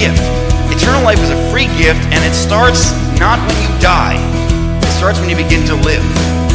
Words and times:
gift. 0.00 0.24
Eternal 0.72 1.04
life 1.04 1.20
is 1.20 1.28
a 1.28 1.36
free 1.52 1.68
gift, 1.76 2.00
and 2.08 2.24
it 2.24 2.32
starts 2.32 2.96
not 3.20 3.36
when 3.44 3.52
you 3.60 3.68
die, 3.84 4.16
it 4.80 4.92
starts 4.96 5.20
when 5.20 5.28
you 5.28 5.36
begin 5.36 5.60
to 5.68 5.76
live. 5.76 6.00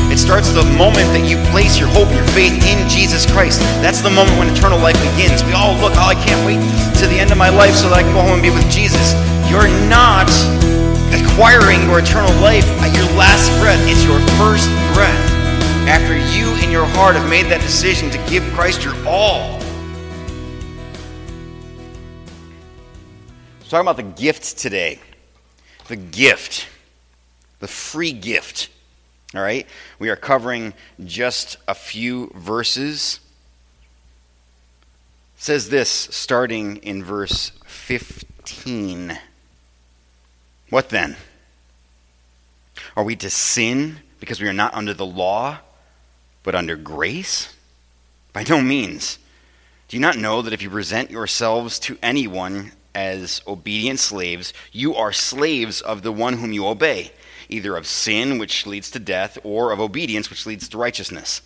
It 0.09 0.17
starts 0.17 0.49
the 0.49 0.65
moment 0.73 1.05
that 1.13 1.29
you 1.29 1.37
place 1.53 1.77
your 1.77 1.89
hope, 1.93 2.09
your 2.09 2.25
faith 2.33 2.57
in 2.65 2.89
Jesus 2.89 3.29
Christ. 3.29 3.61
That's 3.85 4.01
the 4.01 4.09
moment 4.09 4.37
when 4.41 4.49
eternal 4.49 4.81
life 4.81 4.97
begins. 5.13 5.45
We 5.45 5.53
all 5.53 5.77
look, 5.77 5.93
oh, 5.93 6.09
I 6.09 6.17
can't 6.17 6.41
wait 6.41 6.57
to 7.01 7.05
the 7.05 7.17
end 7.21 7.29
of 7.29 7.37
my 7.37 7.53
life 7.53 7.77
so 7.77 7.89
that 7.89 8.01
I 8.01 8.03
can 8.05 8.13
go 8.17 8.25
home 8.25 8.41
and 8.41 8.45
be 8.45 8.53
with 8.53 8.65
Jesus. 8.69 9.13
You're 9.45 9.69
not 9.89 10.29
acquiring 11.13 11.85
your 11.85 12.01
eternal 12.01 12.33
life 12.41 12.65
at 12.81 12.93
your 12.97 13.05
last 13.13 13.49
breath. 13.61 13.81
It's 13.85 14.01
your 14.05 14.21
first 14.41 14.69
breath. 14.97 15.21
After 15.85 16.17
you 16.33 16.49
in 16.65 16.73
your 16.73 16.85
heart 16.97 17.13
have 17.13 17.29
made 17.29 17.45
that 17.53 17.61
decision 17.61 18.09
to 18.09 18.19
give 18.25 18.41
Christ 18.57 18.81
your 18.81 18.95
all. 19.05 19.64
Talking 23.75 23.89
about 23.89 23.97
the 23.97 24.21
gift 24.23 24.57
today. 24.57 24.99
The 25.89 25.97
gift. 25.97 26.69
The 27.59 27.67
free 27.67 28.13
gift. 28.13 28.69
All 29.35 29.41
right? 29.41 29.67
We 29.99 30.07
are 30.07 30.15
covering 30.15 30.73
just 31.03 31.57
a 31.67 31.75
few 31.75 32.31
verses. 32.33 33.19
It 35.35 35.43
says 35.43 35.67
this 35.67 35.89
starting 35.89 36.77
in 36.77 37.03
verse 37.03 37.51
15. 37.65 39.19
What 40.69 40.87
then? 40.87 41.17
Are 42.95 43.03
we 43.03 43.17
to 43.17 43.29
sin 43.29 43.97
because 44.21 44.39
we 44.39 44.47
are 44.47 44.53
not 44.53 44.73
under 44.73 44.93
the 44.93 45.05
law, 45.05 45.57
but 46.43 46.55
under 46.55 46.77
grace? 46.77 47.53
By 48.31 48.45
no 48.47 48.61
means. 48.61 49.19
Do 49.89 49.97
you 49.97 50.01
not 50.01 50.15
know 50.17 50.41
that 50.41 50.53
if 50.53 50.61
you 50.61 50.69
present 50.69 51.11
yourselves 51.11 51.77
to 51.79 51.97
anyone 52.01 52.71
as 52.95 53.41
obedient 53.45 53.99
slaves, 53.99 54.53
you 54.71 54.95
are 54.95 55.13
slaves 55.13 55.81
of 55.81 56.01
the 56.01 56.11
one 56.11 56.37
whom 56.37 56.51
you 56.51 56.65
obey? 56.65 57.11
either 57.49 57.75
of 57.75 57.87
sin, 57.87 58.37
which 58.37 58.65
leads 58.65 58.91
to 58.91 58.99
death, 58.99 59.37
or 59.43 59.71
of 59.71 59.79
obedience, 59.79 60.29
which 60.29 60.45
leads 60.45 60.67
to 60.69 60.77
righteousness. 60.77 61.41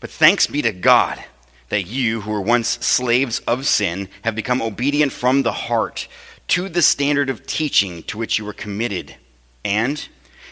But 0.00 0.10
thanks 0.10 0.46
be 0.46 0.62
to 0.62 0.72
God 0.72 1.22
that 1.68 1.84
you, 1.84 2.20
who 2.22 2.30
were 2.30 2.40
once 2.40 2.68
slaves 2.68 3.40
of 3.40 3.66
sin, 3.66 4.08
have 4.22 4.34
become 4.34 4.60
obedient 4.60 5.12
from 5.12 5.42
the 5.42 5.52
heart 5.52 6.06
to 6.48 6.68
the 6.68 6.82
standard 6.82 7.30
of 7.30 7.46
teaching 7.46 8.02
to 8.04 8.18
which 8.18 8.38
you 8.38 8.44
were 8.44 8.52
committed, 8.52 9.16
and, 9.64 10.08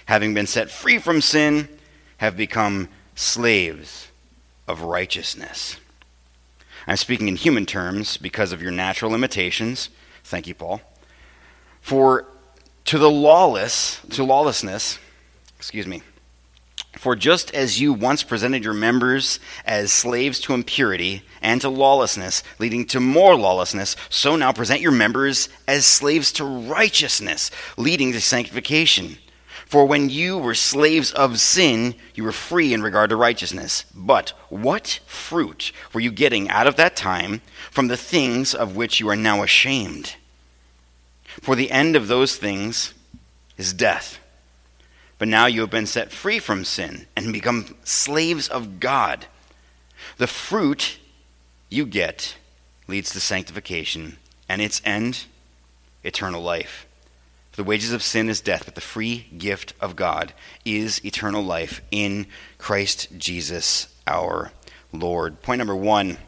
having 0.07 0.35
been 0.35 0.47
set 0.47 0.71
free 0.71 0.99
from 0.99 1.21
sin, 1.21 1.69
have 2.19 2.37
become 2.37 2.89
slaves 3.15 4.09
of 4.67 4.83
righteousness. 4.83 5.77
I'm 6.87 6.97
speaking 6.97 7.29
in 7.29 7.37
human 7.37 7.67
terms 7.67 8.17
because 8.17 8.53
of 8.53 8.63
your 8.63 8.71
natural 8.71 9.11
limitations. 9.11 9.91
Thank 10.31 10.47
you, 10.47 10.55
Paul. 10.55 10.81
For 11.81 12.25
to 12.85 12.99
the 12.99 13.11
lawless, 13.11 14.01
to 14.11 14.23
lawlessness, 14.23 14.99
excuse 15.59 15.89
me. 15.89 16.03
For 16.97 17.17
just 17.17 17.53
as 17.53 17.81
you 17.81 17.93
once 17.93 18.23
presented 18.23 18.63
your 18.63 18.75
members 18.75 19.41
as 19.65 19.93
slaves 19.93 20.39
to 20.41 20.55
impurity 20.55 21.23
and 21.43 21.61
to 21.63 21.69
lawlessness, 21.69 22.45
leading 22.61 22.85
to 22.87 23.01
more 23.01 23.35
lawlessness, 23.35 23.97
so 24.09 24.37
now 24.37 24.53
present 24.53 24.81
your 24.81 24.93
members 24.93 25.49
as 25.67 25.85
slaves 25.85 26.33
to 26.35 26.45
righteousness, 26.45 27.51
leading 27.77 28.13
to 28.13 28.21
sanctification. 28.21 29.19
For 29.67 29.85
when 29.85 30.11
you 30.11 30.37
were 30.37 30.57
slaves 30.57 31.13
of 31.13 31.39
sin, 31.39 31.95
you 32.17 32.25
were 32.25 32.33
free 32.33 32.75
in 32.75 32.83
regard 32.83 33.11
to 33.11 33.17
righteousness. 33.17 33.85
But 33.95 34.31
what 34.49 34.99
fruit 35.07 35.71
were 35.93 36.01
you 36.01 36.11
getting 36.11 36.49
out 36.49 36.67
of 36.67 36.75
that 36.75 36.97
time 36.97 37.41
from 37.71 37.87
the 37.87 37.97
things 37.97 38.53
of 38.53 38.75
which 38.75 38.99
you 38.99 39.09
are 39.09 39.17
now 39.17 39.45
ashamed? 39.45 40.17
For 41.41 41.55
the 41.55 41.71
end 41.71 41.97
of 41.97 42.09
those 42.09 42.37
things 42.37 42.95
is 43.57 43.73
death. 43.73 44.19
But 45.19 45.29
now 45.29 45.47
you 45.47 45.61
have 45.61 45.71
been 45.71 45.87
set 45.87 46.13
free 46.13 46.39
from 46.39 46.65
sin 46.65 47.07
and 47.15 47.33
become 47.33 47.77
slaves 47.85 48.49
of 48.49 48.81
God. 48.81 49.27
The 50.17 50.27
fruit 50.27 50.99
you 51.69 51.87
get 51.87 52.37
leads 52.89 53.11
to 53.13 53.21
sanctification, 53.21 54.17
and 54.49 54.61
its 54.61 54.83
end, 54.85 55.27
eternal 56.03 56.43
life. 56.43 56.87
For 57.53 57.57
the 57.57 57.69
wages 57.69 57.93
of 57.93 58.03
sin 58.03 58.29
is 58.29 58.41
death, 58.41 58.65
but 58.65 58.75
the 58.75 58.81
free 58.81 59.27
gift 59.37 59.75
of 59.81 59.97
God 59.97 60.33
is 60.65 61.05
eternal 61.05 61.43
life 61.43 61.83
in 61.91 62.27
Christ 62.59 63.09
Jesus 63.17 63.89
our 64.07 64.53
Lord. 64.93 65.43
Point 65.43 65.59
number 65.59 65.77
one 65.77 66.19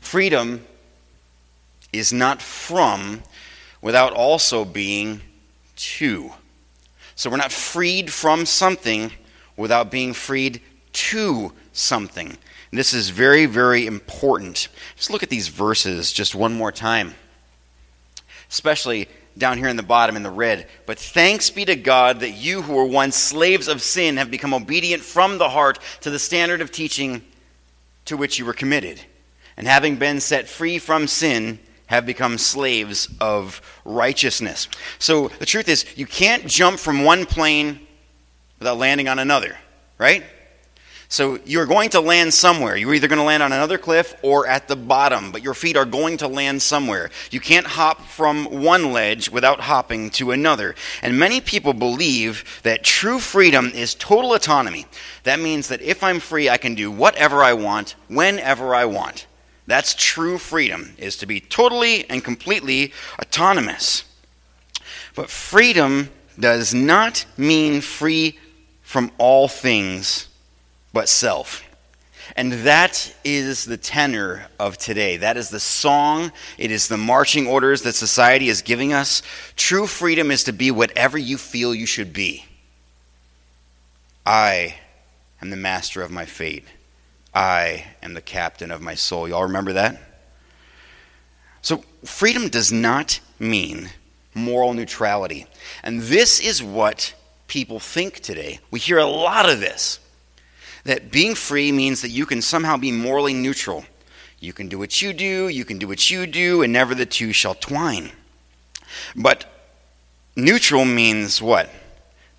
freedom 0.00 0.64
is 1.92 2.12
not 2.12 2.42
from 2.42 3.22
without 3.84 4.14
also 4.14 4.64
being 4.64 5.20
to. 5.76 6.32
So 7.16 7.28
we're 7.28 7.36
not 7.36 7.52
freed 7.52 8.10
from 8.10 8.46
something 8.46 9.12
without 9.58 9.90
being 9.90 10.14
freed 10.14 10.62
to 10.94 11.52
something. 11.74 12.28
And 12.28 12.78
this 12.78 12.94
is 12.94 13.10
very, 13.10 13.44
very 13.44 13.86
important. 13.86 14.68
Just 14.96 15.10
look 15.10 15.22
at 15.22 15.28
these 15.28 15.48
verses 15.48 16.12
just 16.12 16.34
one 16.34 16.54
more 16.54 16.72
time, 16.72 17.14
especially 18.48 19.06
down 19.36 19.58
here 19.58 19.68
in 19.68 19.76
the 19.76 19.82
bottom 19.82 20.16
in 20.16 20.22
the 20.22 20.30
red. 20.30 20.66
But 20.86 20.98
thanks 20.98 21.50
be 21.50 21.66
to 21.66 21.76
God 21.76 22.20
that 22.20 22.30
you 22.30 22.62
who 22.62 22.72
were 22.72 22.86
once 22.86 23.16
slaves 23.16 23.68
of 23.68 23.82
sin 23.82 24.16
have 24.16 24.30
become 24.30 24.54
obedient 24.54 25.02
from 25.02 25.36
the 25.36 25.50
heart 25.50 25.78
to 26.00 26.08
the 26.08 26.18
standard 26.18 26.62
of 26.62 26.72
teaching 26.72 27.20
to 28.06 28.16
which 28.16 28.38
you 28.38 28.46
were 28.46 28.54
committed. 28.54 28.98
And 29.58 29.66
having 29.66 29.96
been 29.96 30.20
set 30.20 30.48
free 30.48 30.78
from 30.78 31.06
sin, 31.06 31.58
have 31.86 32.06
become 32.06 32.38
slaves 32.38 33.08
of 33.20 33.60
righteousness. 33.84 34.68
So 34.98 35.28
the 35.28 35.46
truth 35.46 35.68
is, 35.68 35.84
you 35.96 36.06
can't 36.06 36.46
jump 36.46 36.78
from 36.78 37.04
one 37.04 37.26
plane 37.26 37.80
without 38.58 38.78
landing 38.78 39.08
on 39.08 39.18
another, 39.18 39.58
right? 39.98 40.24
So 41.08 41.38
you're 41.44 41.66
going 41.66 41.90
to 41.90 42.00
land 42.00 42.34
somewhere. 42.34 42.76
You're 42.76 42.94
either 42.94 43.06
going 43.06 43.20
to 43.20 43.24
land 43.24 43.42
on 43.42 43.52
another 43.52 43.78
cliff 43.78 44.16
or 44.22 44.48
at 44.48 44.66
the 44.66 44.74
bottom, 44.74 45.30
but 45.30 45.42
your 45.42 45.54
feet 45.54 45.76
are 45.76 45.84
going 45.84 46.16
to 46.16 46.26
land 46.28 46.60
somewhere. 46.60 47.10
You 47.30 47.38
can't 47.38 47.66
hop 47.66 48.00
from 48.06 48.46
one 48.62 48.92
ledge 48.92 49.30
without 49.30 49.60
hopping 49.60 50.10
to 50.10 50.32
another. 50.32 50.74
And 51.02 51.18
many 51.18 51.40
people 51.40 51.72
believe 51.72 52.60
that 52.64 52.82
true 52.82 53.20
freedom 53.20 53.66
is 53.66 53.94
total 53.94 54.34
autonomy. 54.34 54.86
That 55.22 55.38
means 55.38 55.68
that 55.68 55.82
if 55.82 56.02
I'm 56.02 56.18
free, 56.18 56.48
I 56.48 56.56
can 56.56 56.74
do 56.74 56.90
whatever 56.90 57.44
I 57.44 57.52
want, 57.52 57.94
whenever 58.08 58.74
I 58.74 58.86
want. 58.86 59.26
That's 59.66 59.94
true 59.94 60.38
freedom, 60.38 60.94
is 60.98 61.16
to 61.18 61.26
be 61.26 61.40
totally 61.40 62.08
and 62.10 62.22
completely 62.22 62.92
autonomous. 63.18 64.04
But 65.14 65.30
freedom 65.30 66.10
does 66.38 66.74
not 66.74 67.24
mean 67.36 67.80
free 67.80 68.38
from 68.82 69.10
all 69.18 69.48
things 69.48 70.28
but 70.92 71.08
self. 71.08 71.62
And 72.36 72.52
that 72.64 73.14
is 73.22 73.64
the 73.64 73.76
tenor 73.76 74.46
of 74.58 74.78
today. 74.78 75.18
That 75.18 75.36
is 75.36 75.50
the 75.50 75.60
song. 75.60 76.32
It 76.56 76.70
is 76.70 76.88
the 76.88 76.96
marching 76.96 77.46
orders 77.46 77.82
that 77.82 77.94
society 77.94 78.48
is 78.48 78.62
giving 78.62 78.92
us. 78.92 79.22
True 79.56 79.86
freedom 79.86 80.30
is 80.30 80.44
to 80.44 80.52
be 80.52 80.70
whatever 80.70 81.18
you 81.18 81.36
feel 81.36 81.74
you 81.74 81.86
should 81.86 82.12
be. 82.12 82.46
I 84.24 84.76
am 85.42 85.50
the 85.50 85.56
master 85.56 86.02
of 86.02 86.10
my 86.10 86.24
fate. 86.24 86.64
I 87.34 87.84
am 88.02 88.14
the 88.14 88.22
captain 88.22 88.70
of 88.70 88.80
my 88.80 88.94
soul. 88.94 89.28
Y'all 89.28 89.42
remember 89.42 89.72
that? 89.72 90.00
So, 91.62 91.84
freedom 92.04 92.48
does 92.48 92.70
not 92.70 93.20
mean 93.38 93.90
moral 94.34 94.74
neutrality. 94.74 95.46
And 95.82 96.02
this 96.02 96.40
is 96.40 96.62
what 96.62 97.14
people 97.48 97.80
think 97.80 98.20
today. 98.20 98.60
We 98.70 98.80
hear 98.80 98.98
a 98.98 99.06
lot 99.06 99.48
of 99.48 99.60
this 99.60 99.98
that 100.84 101.10
being 101.10 101.34
free 101.34 101.72
means 101.72 102.02
that 102.02 102.10
you 102.10 102.26
can 102.26 102.42
somehow 102.42 102.76
be 102.76 102.92
morally 102.92 103.34
neutral. 103.34 103.84
You 104.38 104.52
can 104.52 104.68
do 104.68 104.78
what 104.78 105.00
you 105.00 105.12
do, 105.12 105.48
you 105.48 105.64
can 105.64 105.78
do 105.78 105.88
what 105.88 106.10
you 106.10 106.26
do, 106.26 106.62
and 106.62 106.72
never 106.72 106.94
the 106.94 107.06
two 107.06 107.32
shall 107.32 107.54
twine. 107.54 108.12
But 109.16 109.46
neutral 110.36 110.84
means 110.84 111.40
what? 111.40 111.66
It 111.66 111.72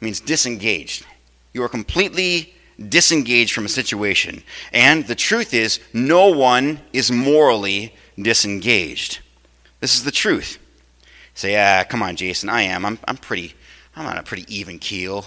means 0.02 0.20
disengaged. 0.20 1.06
You 1.54 1.64
are 1.64 1.70
completely 1.70 2.55
disengaged 2.78 3.54
from 3.54 3.66
a 3.66 3.70
situation. 3.70 4.44
And 4.74 5.06
the 5.06 5.16
truth 5.16 5.54
is, 5.54 5.80
no 5.94 6.28
one 6.28 6.80
is 6.94 7.12
morally 7.12 7.96
disengaged. 8.20 9.20
This 9.80 9.96
is 9.96 10.04
the 10.04 10.12
truth. 10.12 10.60
say, 11.34 11.56
ah, 11.56 11.84
come 11.84 12.02
on, 12.02 12.16
Jason, 12.16 12.50
I 12.50 12.64
am. 12.64 12.86
I'm, 12.86 13.00
I'm 13.08 13.18
pretty, 13.18 13.54
I'm 13.96 14.06
on 14.06 14.18
a 14.18 14.24
pretty 14.24 14.46
even 14.54 14.80
keel. 14.80 15.26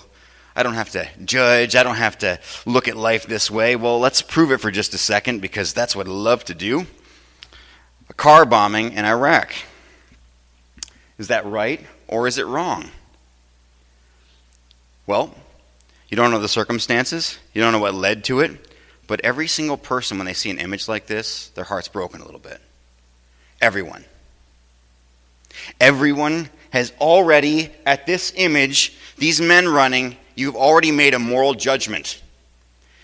I 0.57 0.65
don't 0.65 0.75
have 0.75 0.91
to 0.91 1.09
judge. 1.25 1.77
I 1.77 1.85
don't 1.85 1.97
have 1.97 2.19
to 2.19 2.41
look 2.67 2.89
at 2.89 2.97
life 2.97 3.27
this 3.27 3.49
way. 3.49 3.77
Well, 3.77 4.01
let's 4.01 4.23
prove 4.23 4.51
it 4.51 4.59
for 4.59 4.73
just 4.73 4.93
a 4.93 4.99
second 4.99 5.41
because 5.41 5.73
that's 5.73 5.95
what 5.95 6.09
I 6.09 6.11
love 6.11 6.45
to 6.47 6.55
do. 6.55 6.87
A 8.11 8.15
car 8.15 8.45
bombing 8.45 8.93
in 8.93 9.05
Iraq. 9.05 9.53
Is 11.17 11.29
that 11.29 11.47
right 11.47 11.87
or 12.09 12.27
is 12.27 12.39
it 12.39 12.47
wrong? 12.47 12.91
Well, 15.07 15.35
you 16.09 16.17
don't 16.17 16.31
know 16.31 16.39
the 16.39 16.49
circumstances, 16.49 17.39
you 17.53 17.63
don't 17.63 17.73
know 17.73 17.79
what 17.79 17.95
led 17.95 18.25
to 18.25 18.41
it, 18.41 18.69
but 19.07 19.21
every 19.21 19.49
single 19.49 19.77
person, 19.77 20.19
when 20.19 20.27
they 20.27 20.35
see 20.35 20.51
an 20.51 20.59
image 20.59 20.89
like 20.89 21.07
this, 21.07 21.49
their 21.51 21.65
heart's 21.65 21.89
broken 21.89 22.21
a 22.21 22.25
little 22.25 22.41
bit. 22.41 22.61
Everyone. 23.61 24.05
Everyone 25.81 26.49
has 26.71 26.93
already, 27.01 27.71
at 27.87 28.07
this 28.07 28.33
image, 28.37 28.97
these 29.17 29.41
men 29.41 29.69
running, 29.69 30.17
you've 30.35 30.57
already 30.57 30.91
made 30.91 31.15
a 31.15 31.19
moral 31.19 31.55
judgment. 31.55 32.23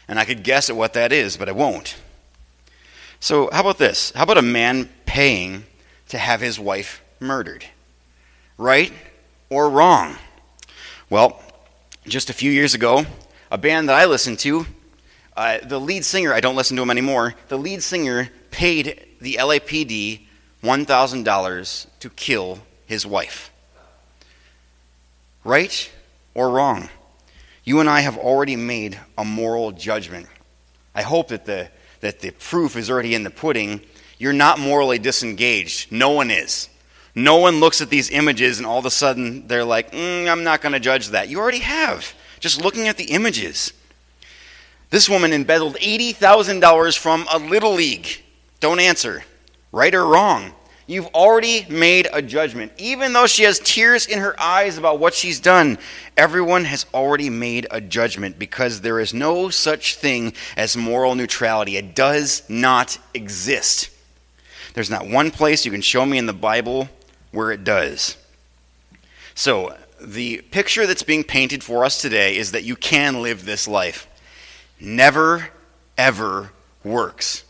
And 0.07 0.19
I 0.19 0.25
could 0.25 0.43
guess 0.43 0.71
at 0.71 0.77
what 0.77 0.95
that 0.95 1.13
is, 1.13 1.37
but 1.37 1.49
I 1.49 1.53
won't. 1.53 1.97
So, 3.21 3.49
how 3.51 3.61
about 3.61 3.79
this? 3.79 4.13
How 4.13 4.25
about 4.25 4.39
a 4.39 4.43
man 4.43 4.91
paying 5.07 5.65
to 6.09 6.19
have 6.19 6.41
his 6.41 6.61
wife 6.61 7.03
murdered? 7.21 7.65
Right 8.59 8.93
or 9.49 9.71
wrong? 9.71 10.17
Well, 11.09 11.41
just 12.07 12.29
a 12.31 12.35
few 12.35 12.51
years 12.51 12.75
ago, 12.75 13.07
a 13.51 13.59
band 13.59 13.89
that 13.89 13.97
I 13.97 14.05
listened 14.05 14.39
to, 14.41 14.67
uh, 15.37 15.59
the 15.63 15.81
lead 15.81 16.05
singer, 16.05 16.33
I 16.33 16.41
don't 16.41 16.57
listen 16.57 16.77
to 16.77 16.83
him 16.83 16.91
anymore, 16.91 17.35
the 17.49 17.59
lead 17.59 17.83
singer 17.83 18.29
paid 18.51 19.05
the 19.21 19.37
LAPD 19.41 20.21
$1,000 20.63 21.87
to 22.01 22.11
kill 22.11 22.59
his 22.87 23.07
wife. 23.07 23.51
Right 25.45 25.91
or 26.35 26.51
wrong? 26.51 26.89
You 27.65 27.81
and 27.81 27.89
I 27.89 28.01
have 28.01 28.19
already 28.19 28.57
made 28.57 28.99
a 29.17 29.25
moral 29.25 29.73
judgment. 29.73 30.27
I 30.95 31.03
hope 31.03 31.29
that 31.29 31.47
the, 31.47 31.69
that 32.01 32.21
the 32.21 32.31
proof 32.33 32.77
is 32.77 32.91
already 32.91 33.15
in 33.15 33.25
the 33.25 33.31
pudding. 33.31 33.81
You're 34.19 34.33
not 34.33 34.59
morally 34.59 34.99
disengaged. 34.99 35.91
No 35.91 36.11
one 36.11 36.31
is. 36.31 36.69
No 37.15 37.37
one 37.37 37.61
looks 37.61 37.81
at 37.81 37.91
these 37.91 38.11
images 38.11 38.59
and 38.59 38.67
all 38.67 38.79
of 38.79 38.87
a 38.87 38.91
sudden 38.91 39.47
they're 39.47 39.65
like, 39.65 39.93
mm, 39.93 40.29
I'm 40.29 40.43
not 40.43 40.61
going 40.61 40.73
to 40.73 40.81
judge 40.81 41.09
that. 41.09 41.29
You 41.29 41.39
already 41.39 41.61
have, 41.61 42.15
just 42.41 42.61
looking 42.61 42.89
at 42.89 42.97
the 42.97 43.05
images. 43.05 43.73
This 44.91 45.09
woman 45.09 45.33
embezzled 45.33 45.77
$80,000 45.77 46.99
from 46.99 47.27
a 47.33 47.39
little 47.39 47.75
league. 47.75 48.07
Don't 48.61 48.81
answer. 48.81 49.25
Right 49.73 49.95
or 49.95 50.07
wrong? 50.07 50.53
You've 50.87 51.07
already 51.09 51.65
made 51.71 52.09
a 52.13 52.21
judgment. 52.21 52.73
Even 52.77 53.13
though 53.13 53.27
she 53.27 53.45
has 53.45 53.59
tears 53.59 54.07
in 54.07 54.19
her 54.19 54.39
eyes 54.39 54.77
about 54.77 54.99
what 54.99 55.15
she's 55.15 55.41
done, 55.41 55.79
everyone 56.17 56.65
has 56.65 56.85
already 56.93 57.31
made 57.31 57.67
a 57.71 57.81
judgment 57.81 58.39
because 58.39 58.83
there 58.83 59.01
is 59.01 59.15
no 59.15 59.49
such 59.49 59.97
thing 59.97 60.35
as 60.57 60.77
moral 60.77 61.15
neutrality. 61.15 61.77
It 61.77 61.95
does 61.95 62.43
not 62.51 62.99
exist. 63.15 63.89
There's 64.75 64.91
not 64.91 65.09
one 65.09 65.31
place 65.31 65.65
you 65.65 65.73
can 65.73 65.81
show 65.81 66.05
me 66.05 66.19
in 66.19 66.27
the 66.27 66.33
Bible 66.33 66.89
where 67.35 67.51
it 67.51 67.65
does. 67.65 68.17
So, 69.35 69.77
the 70.01 70.43
picture 70.51 70.87
that's 70.87 71.03
being 71.03 71.25
painted 71.25 71.65
for 71.65 71.85
us 71.85 72.01
today 72.01 72.37
is 72.37 72.53
that 72.53 72.65
you 72.65 72.77
can 72.77 73.23
live 73.23 73.45
this 73.45 73.67
life. 73.67 74.07
Never, 74.79 75.49
ever 75.97 76.53
works. 76.83 77.45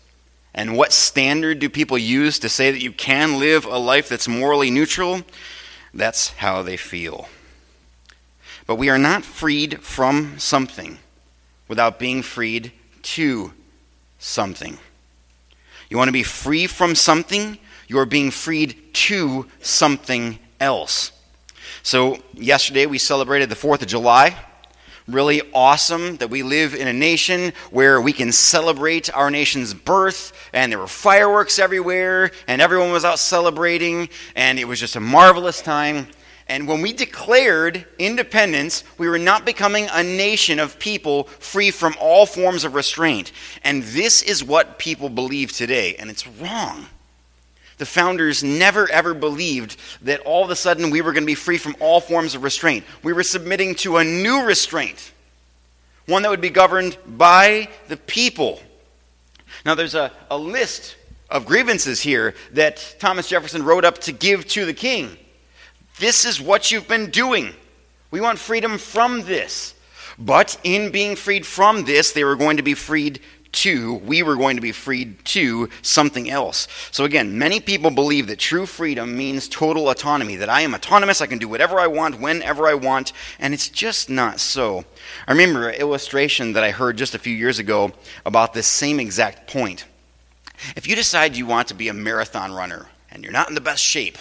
And 0.55 0.77
what 0.77 0.93
standard 0.93 1.59
do 1.59 1.69
people 1.69 1.99
use 1.99 2.39
to 2.39 2.49
say 2.49 2.71
that 2.71 2.83
you 2.83 2.93
can 2.93 3.41
live 3.41 3.65
a 3.65 3.79
life 3.79 4.09
that's 4.09 4.29
morally 4.29 4.71
neutral? 4.71 5.23
That's 5.93 6.31
how 6.31 6.63
they 6.63 6.77
feel. 6.77 7.29
But 8.67 8.77
we 8.77 8.89
are 8.89 8.99
not 8.99 9.25
freed 9.25 9.83
from 9.83 10.39
something 10.39 10.99
without 11.69 11.99
being 11.99 12.23
freed 12.23 12.73
to 13.03 13.53
something. 14.19 14.79
You 15.91 15.99
want 15.99 16.09
to 16.09 16.13
be 16.13 16.23
free 16.23 16.67
from 16.67 16.95
something, 16.95 17.59
you 17.95 18.01
are 18.01 18.07
being 18.07 18.31
freed 18.31 18.77
to 18.93 19.47
something 19.61 20.39
else. 20.61 21.13
So, 21.85 22.19
yesterday 22.35 22.87
we 22.87 22.99
celebrated 22.99 23.49
the 23.49 23.55
4th 23.55 23.83
of 23.83 23.89
July 23.89 24.37
really 25.07 25.43
awesome 25.53 26.17
that 26.17 26.31
we 26.31 26.43
live 26.43 26.75
in 26.75 26.89
a 26.89 26.93
nation 26.93 27.53
where 27.71 28.01
we 28.01 28.13
can 28.13 28.33
celebrate 28.33 29.15
our 29.15 29.31
nation's 29.31 29.75
birth, 29.75 30.33
and 30.53 30.73
there 30.73 30.79
were 30.79 30.87
fireworks 30.87 31.59
everywhere, 31.59 32.31
and 32.49 32.63
everyone 32.63 32.91
was 32.91 33.05
out 33.05 33.19
celebrating, 33.19 34.09
and 34.35 34.59
it 34.59 34.65
was 34.65 34.81
just 34.81 34.97
a 34.97 35.01
marvelous 35.01 35.61
time. 35.61 36.07
And 36.49 36.67
when 36.69 36.83
we 36.83 36.93
declared 36.93 37.87
independence, 37.99 38.85
we 38.99 39.09
were 39.09 39.19
not 39.19 39.45
becoming 39.45 39.89
a 39.93 40.03
nation 40.03 40.59
of 40.59 40.79
people 40.79 41.25
free 41.25 41.71
from 41.71 41.95
all 42.01 42.27
forms 42.27 42.65
of 42.65 42.75
restraint. 42.75 43.33
And 43.63 43.83
this 43.83 44.23
is 44.23 44.43
what 44.43 44.79
people 44.79 45.09
believe 45.09 45.53
today, 45.53 45.97
and 45.97 46.11
it's 46.11 46.27
wrong. 46.27 46.87
The 47.79 47.87
founders 47.87 48.45
never 48.45 48.91
ever 48.91 49.15
believed 49.15 49.77
that 50.03 50.21
all 50.21 50.45
of 50.45 50.51
a 50.51 50.57
sudden 50.57 50.91
we 50.91 51.01
were 51.01 51.13
going 51.13 51.25
to 51.25 51.27
be 51.27 51.35
free 51.35 51.59
from 51.59 51.77
all 51.81 52.01
forms 52.01 52.35
of 52.35 52.43
restraint. 52.43 52.85
We 53.03 53.13
were 53.13 53.23
submitting 53.23 53.75
to 53.77 53.97
a 53.97 54.05
new 54.05 54.45
restraint, 54.45 55.13
one 56.07 56.23
that 56.23 56.31
would 56.31 56.41
be 56.41 56.51
governed 56.51 56.97
by 57.07 57.69
the 57.89 57.97
people. 57.97 58.61
Now, 59.65 59.75
there's 59.75 59.95
a, 59.95 60.13
a 60.31 60.39
list 60.39 60.97
of 61.31 61.47
grievances 61.47 62.01
here 62.01 62.35
that 62.53 62.97
Thomas 62.99 63.29
Jefferson 63.29 63.65
wrote 63.65 63.85
up 63.85 63.99
to 63.99 64.13
give 64.13 64.47
to 64.49 64.67
the 64.67 64.75
king. 64.75 65.17
This 65.99 66.25
is 66.25 66.41
what 66.41 66.71
you've 66.71 66.89
been 66.89 67.11
doing. 67.11 67.55
We 68.11 68.21
want 68.21 68.39
freedom 68.39 68.79
from 68.79 69.23
this. 69.23 69.75
But 70.19 70.59
in 70.63 70.93
being 70.93 71.17
freed 71.17 71.45
from 71.45 71.85
this, 71.85 72.13
they 72.13 72.25
were 72.25 72.37
going 72.37 72.59
to 72.59 72.63
be 72.63 72.75
freed 72.75 73.21
to, 73.55 73.95
we 73.95 74.23
were 74.23 74.37
going 74.37 74.57
to 74.57 74.63
be 74.63 74.73
freed 74.73 75.25
to 75.27 75.69
something 75.83 76.31
else. 76.31 76.69
So 76.91 77.05
again, 77.05 77.39
many 77.39 77.61
people 77.61 77.91
believe 77.91 78.27
that 78.27 78.39
true 78.39 78.67
freedom 78.67 79.17
means 79.17 79.49
total 79.49 79.89
autonomy, 79.89 80.37
that 80.37 80.49
I 80.49 80.61
am 80.61 80.75
autonomous, 80.75 81.21
I 81.21 81.27
can 81.27 81.39
do 81.39 81.49
whatever 81.49 81.81
I 81.81 81.87
want, 81.87 82.21
whenever 82.21 82.67
I 82.67 82.75
want, 82.75 83.13
and 83.39 83.55
it's 83.55 83.69
just 83.69 84.11
not 84.11 84.41
so. 84.41 84.85
I 85.27 85.33
remember 85.33 85.69
an 85.69 85.81
illustration 85.81 86.53
that 86.53 86.65
I 86.65 86.71
heard 86.71 86.97
just 86.97 87.15
a 87.15 87.19
few 87.19 87.35
years 87.35 87.59
ago 87.59 87.93
about 88.27 88.55
this 88.55 88.67
same 88.67 89.01
exact 89.01 89.51
point. 89.51 89.87
If 90.77 90.87
you 90.87 90.97
decide 90.97 91.37
you 91.37 91.47
want 91.47 91.69
to 91.69 91.75
be 91.75 91.89
a 91.89 91.95
marathon 91.95 92.53
runner 92.53 92.87
and 93.11 93.23
you're 93.23 93.33
not 93.33 93.49
in 93.49 93.55
the 93.55 93.61
best 93.61 93.83
shape, 93.83 94.19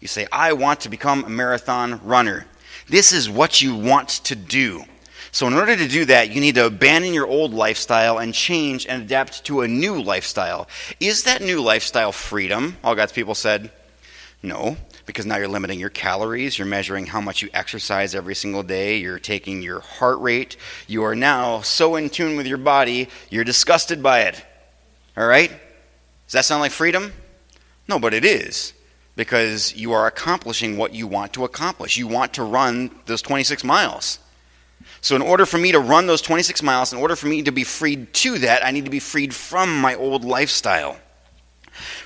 you 0.00 0.08
say, 0.08 0.26
I 0.32 0.52
want 0.52 0.80
to 0.80 0.88
become 0.88 1.24
a 1.24 1.30
marathon 1.30 2.00
runner. 2.04 2.46
This 2.88 3.12
is 3.12 3.30
what 3.30 3.62
you 3.62 3.76
want 3.76 4.08
to 4.24 4.34
do. 4.34 4.84
So, 5.34 5.46
in 5.46 5.54
order 5.54 5.74
to 5.74 5.88
do 5.88 6.04
that, 6.04 6.30
you 6.30 6.42
need 6.42 6.56
to 6.56 6.66
abandon 6.66 7.14
your 7.14 7.26
old 7.26 7.54
lifestyle 7.54 8.18
and 8.18 8.34
change 8.34 8.86
and 8.86 9.02
adapt 9.02 9.44
to 9.44 9.62
a 9.62 9.68
new 9.68 10.02
lifestyle. 10.02 10.68
Is 11.00 11.24
that 11.24 11.40
new 11.40 11.62
lifestyle 11.62 12.12
freedom? 12.12 12.76
All 12.84 12.94
God's 12.94 13.12
people 13.12 13.34
said, 13.34 13.72
no, 14.42 14.76
because 15.06 15.24
now 15.24 15.38
you're 15.38 15.48
limiting 15.48 15.80
your 15.80 15.88
calories, 15.88 16.58
you're 16.58 16.66
measuring 16.66 17.06
how 17.06 17.22
much 17.22 17.40
you 17.40 17.48
exercise 17.54 18.14
every 18.14 18.34
single 18.34 18.62
day, 18.62 18.98
you're 18.98 19.18
taking 19.18 19.62
your 19.62 19.80
heart 19.80 20.20
rate, 20.20 20.58
you 20.86 21.02
are 21.04 21.14
now 21.14 21.62
so 21.62 21.96
in 21.96 22.10
tune 22.10 22.36
with 22.36 22.46
your 22.46 22.58
body, 22.58 23.08
you're 23.30 23.42
disgusted 23.42 24.02
by 24.02 24.22
it. 24.22 24.44
All 25.16 25.26
right? 25.26 25.50
Does 25.50 26.32
that 26.32 26.44
sound 26.44 26.60
like 26.60 26.72
freedom? 26.72 27.10
No, 27.88 27.98
but 27.98 28.12
it 28.12 28.26
is 28.26 28.74
because 29.16 29.74
you 29.74 29.92
are 29.92 30.06
accomplishing 30.06 30.76
what 30.76 30.92
you 30.92 31.06
want 31.06 31.32
to 31.32 31.44
accomplish. 31.44 31.96
You 31.96 32.06
want 32.06 32.34
to 32.34 32.42
run 32.42 32.90
those 33.06 33.22
26 33.22 33.64
miles. 33.64 34.18
So, 35.02 35.16
in 35.16 35.22
order 35.22 35.44
for 35.46 35.58
me 35.58 35.72
to 35.72 35.80
run 35.80 36.06
those 36.06 36.22
26 36.22 36.62
miles, 36.62 36.92
in 36.92 36.98
order 37.00 37.16
for 37.16 37.26
me 37.26 37.42
to 37.42 37.50
be 37.50 37.64
freed 37.64 38.14
to 38.14 38.38
that, 38.38 38.64
I 38.64 38.70
need 38.70 38.84
to 38.84 38.90
be 38.90 39.00
freed 39.00 39.34
from 39.34 39.80
my 39.80 39.96
old 39.96 40.24
lifestyle. 40.24 40.96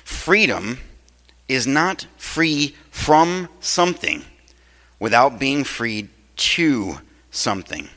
Freedom 0.02 0.78
is 1.46 1.66
not 1.66 2.06
free 2.16 2.74
from 2.90 3.50
something 3.60 4.24
without 4.98 5.38
being 5.38 5.62
freed 5.62 6.08
to 6.36 7.00
something. 7.30 7.90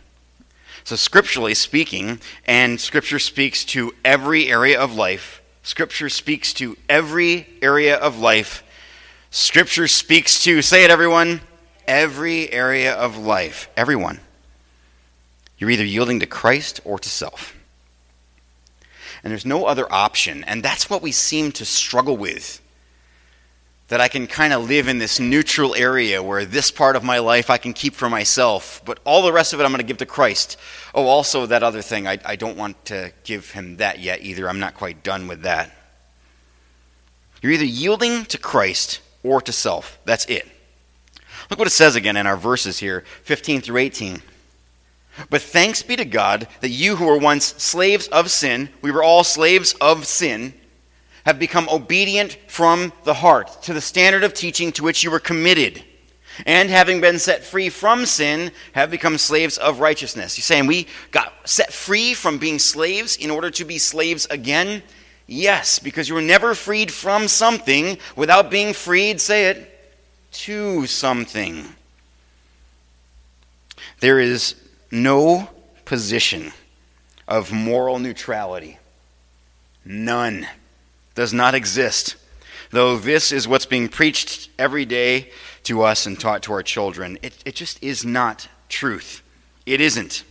So, 0.83 0.97
scripturally 0.97 1.53
speaking, 1.53 2.19
and 2.45 2.79
Scripture 2.81 3.19
speaks 3.19 3.63
to 3.65 3.93
every 4.03 4.51
area 4.51 4.77
of 4.77 4.95
life, 4.95 5.41
Scripture 5.63 6.09
speaks 6.09 6.51
to 6.55 6.75
every 6.89 7.47
area 7.61 7.95
of 7.95 8.19
life. 8.19 8.63
Scripture 9.31 9.87
speaks 9.87 10.43
to, 10.43 10.61
say 10.61 10.83
it 10.83 10.89
everyone, 10.89 11.39
every 11.87 12.51
area 12.51 12.93
of 12.93 13.17
life. 13.17 13.69
Everyone. 13.77 14.19
You're 15.59 15.69
either 15.69 15.85
yielding 15.85 16.21
to 16.21 16.25
Christ 16.25 16.79
or 16.85 16.97
to 16.97 17.09
self. 17.09 17.55
And 19.23 19.31
there's 19.31 19.45
no 19.45 19.65
other 19.65 19.91
option. 19.91 20.45
And 20.45 20.63
that's 20.63 20.89
what 20.89 21.01
we 21.01 21.11
seem 21.11 21.51
to 21.53 21.65
struggle 21.65 22.15
with. 22.15 22.61
That 23.89 23.99
I 23.99 24.07
can 24.07 24.27
kind 24.27 24.53
of 24.53 24.69
live 24.69 24.87
in 24.87 24.99
this 24.99 25.19
neutral 25.19 25.75
area 25.75 26.23
where 26.23 26.45
this 26.45 26.71
part 26.71 26.95
of 26.95 27.03
my 27.03 27.19
life 27.19 27.49
I 27.49 27.57
can 27.57 27.73
keep 27.73 27.95
for 27.95 28.09
myself, 28.09 28.81
but 28.85 28.99
all 29.03 29.23
the 29.23 29.33
rest 29.33 29.51
of 29.51 29.59
it 29.59 29.63
I'm 29.63 29.71
going 29.71 29.79
to 29.79 29.85
give 29.85 29.97
to 29.97 30.05
Christ. 30.05 30.57
Oh, 30.93 31.07
also, 31.07 31.47
that 31.47 31.63
other 31.63 31.81
thing, 31.81 32.07
I, 32.07 32.19
I 32.23 32.35
don't 32.35 32.55
want 32.55 32.85
to 32.85 33.11
give 33.23 33.51
him 33.51 33.77
that 33.77 33.99
yet 33.99 34.21
either. 34.21 34.47
I'm 34.47 34.59
not 34.59 34.75
quite 34.75 35.03
done 35.03 35.27
with 35.27 35.41
that. 35.41 35.75
You're 37.41 37.51
either 37.51 37.65
yielding 37.65 38.25
to 38.25 38.37
Christ 38.37 39.01
or 39.23 39.41
to 39.41 39.51
self. 39.51 39.99
That's 40.05 40.25
it. 40.25 40.47
Look 41.49 41.57
what 41.57 41.67
it 41.67 41.71
says 41.71 41.95
again 41.95 42.15
in 42.15 42.27
our 42.27 42.37
verses 42.37 42.77
here 42.77 43.03
15 43.23 43.61
through 43.61 43.77
18. 43.77 44.21
But 45.29 45.41
thanks 45.41 45.83
be 45.83 45.95
to 45.95 46.05
God 46.05 46.47
that 46.61 46.69
you 46.69 46.95
who 46.95 47.05
were 47.05 47.17
once 47.17 47.45
slaves 47.57 48.07
of 48.07 48.31
sin, 48.31 48.69
we 48.81 48.91
were 48.91 49.03
all 49.03 49.23
slaves 49.23 49.73
of 49.81 50.05
sin, 50.05 50.53
have 51.25 51.39
become 51.39 51.67
obedient 51.69 52.37
from 52.47 52.93
the 53.03 53.13
heart 53.13 53.63
to 53.63 53.73
the 53.73 53.81
standard 53.81 54.23
of 54.23 54.33
teaching 54.33 54.71
to 54.73 54.83
which 54.83 55.03
you 55.03 55.11
were 55.11 55.19
committed. 55.19 55.83
And 56.45 56.69
having 56.69 57.01
been 57.01 57.19
set 57.19 57.43
free 57.43 57.69
from 57.69 58.05
sin, 58.05 58.51
have 58.71 58.89
become 58.89 59.17
slaves 59.17 59.57
of 59.57 59.79
righteousness. 59.79 60.37
You're 60.37 60.43
saying 60.43 60.67
we 60.67 60.87
got 61.11 61.33
set 61.43 61.73
free 61.73 62.13
from 62.13 62.37
being 62.37 62.59
slaves 62.59 63.17
in 63.17 63.29
order 63.29 63.51
to 63.51 63.65
be 63.65 63.77
slaves 63.77 64.25
again? 64.29 64.81
Yes, 65.27 65.79
because 65.79 66.07
you 66.07 66.15
were 66.15 66.21
never 66.21 66.55
freed 66.55 66.91
from 66.91 67.27
something 67.27 67.97
without 68.15 68.49
being 68.49 68.73
freed, 68.73 69.19
say 69.19 69.47
it, 69.47 69.91
to 70.31 70.87
something. 70.87 71.65
There 73.99 74.19
is 74.19 74.55
no 74.91 75.49
position 75.85 76.51
of 77.27 77.51
moral 77.51 77.99
neutrality. 77.99 78.77
None. 79.85 80.47
Does 81.15 81.33
not 81.33 81.55
exist. 81.55 82.15
Though 82.71 82.97
this 82.97 83.31
is 83.31 83.47
what's 83.47 83.65
being 83.65 83.89
preached 83.89 84.49
every 84.59 84.85
day 84.85 85.31
to 85.63 85.83
us 85.83 86.05
and 86.05 86.19
taught 86.19 86.43
to 86.43 86.53
our 86.53 86.63
children, 86.63 87.17
it, 87.21 87.33
it 87.45 87.55
just 87.55 87.81
is 87.83 88.05
not 88.05 88.47
truth. 88.67 89.21
It 89.65 89.81
isn't. 89.81 90.23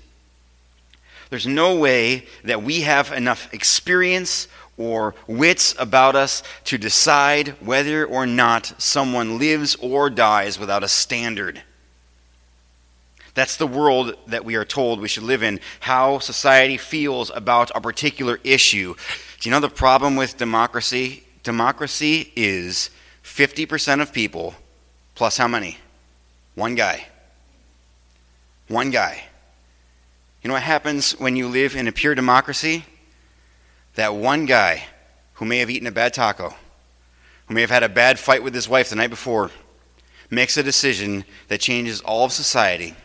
There's 1.31 1.47
no 1.47 1.77
way 1.77 2.27
that 2.45 2.63
we 2.63 2.83
have 2.83 3.13
enough 3.13 3.53
experience 3.53 4.49
or 4.79 5.15
wits 5.27 5.75
about 5.79 6.17
us 6.17 6.43
to 6.65 6.79
decide 6.79 7.49
whether 7.61 8.07
or 8.07 8.27
not 8.27 8.73
someone 8.79 9.39
lives 9.39 9.75
or 9.77 10.09
dies 10.09 10.59
without 10.59 10.85
a 10.85 10.89
standard. 10.89 11.63
That's 13.39 13.57
the 13.57 13.69
world 13.69 14.17
that 14.27 14.45
we 14.45 14.57
are 14.57 14.65
told 14.65 14.99
we 14.99 15.07
should 15.07 15.23
live 15.23 15.45
in, 15.45 15.61
how 15.79 16.19
society 16.19 16.77
feels 16.77 17.31
about 17.33 17.71
a 17.73 17.81
particular 17.81 18.41
issue. 18.43 18.97
Do 19.39 19.49
you 19.49 19.53
know 19.53 19.61
the 19.61 19.69
problem 19.69 20.17
with 20.17 20.37
democracy? 20.37 21.23
Democracy 21.45 22.33
is 22.35 22.91
50% 23.23 24.03
of 24.03 24.13
people 24.13 24.57
plus 25.15 25.37
how 25.37 25.47
many? 25.47 25.79
One 26.57 26.75
guy. 26.75 27.07
One 28.67 28.91
guy. 28.91 29.23
You 30.43 30.49
know 30.49 30.55
what 30.55 30.65
happens 30.65 31.13
when 31.13 31.37
you 31.37 31.47
live 31.47 31.77
in 31.77 31.87
a 31.87 31.93
pure 31.93 32.17
democracy? 32.17 32.87
That 33.95 34.17
one 34.17 34.47
guy 34.47 34.83
who 35.35 35.45
may 35.45 35.59
have 35.59 35.71
eaten 35.71 35.87
a 35.87 35.93
bad 35.93 36.13
taco, 36.13 36.57
who 37.47 37.55
may 37.55 37.61
have 37.61 37.71
had 37.71 37.85
a 37.85 37.89
bad 37.89 38.19
fight 38.19 38.43
with 38.43 38.53
his 38.53 38.69
wife 38.69 38.91
the 38.91 38.97
night 38.97 39.11
before, 39.11 39.53
makes 40.29 40.57
a 40.57 40.63
decision 40.65 41.25
that 41.47 41.61
changes 41.61 42.01
all 42.01 42.25
of 42.25 42.33
society. 42.33 42.97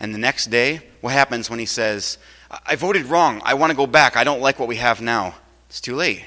And 0.00 0.14
the 0.14 0.18
next 0.18 0.46
day, 0.46 0.80
what 1.00 1.12
happens 1.12 1.50
when 1.50 1.58
he 1.58 1.66
says, 1.66 2.18
I 2.66 2.76
voted 2.76 3.06
wrong. 3.06 3.42
I 3.44 3.54
want 3.54 3.70
to 3.70 3.76
go 3.76 3.86
back. 3.86 4.16
I 4.16 4.24
don't 4.24 4.40
like 4.40 4.58
what 4.58 4.68
we 4.68 4.76
have 4.76 5.00
now? 5.00 5.34
It's 5.68 5.80
too 5.80 5.96
late. 5.96 6.24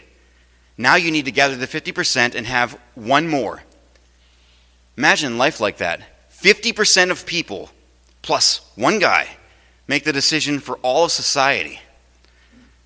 Now 0.78 0.96
you 0.96 1.12
need 1.12 1.26
to 1.26 1.32
gather 1.32 1.56
the 1.56 1.68
50% 1.68 2.36
and 2.36 2.46
have 2.46 2.78
one 2.96 3.28
more. 3.28 3.64
Imagine 4.98 5.38
life 5.38 5.60
like 5.60 5.78
that 5.78 6.02
50% 6.32 7.12
of 7.12 7.26
people 7.26 7.70
plus 8.22 8.62
one 8.76 9.00
guy 9.00 9.28
make 9.88 10.04
the 10.04 10.14
decision 10.14 10.60
for 10.60 10.78
all 10.78 11.06
of 11.06 11.12
society. 11.12 11.80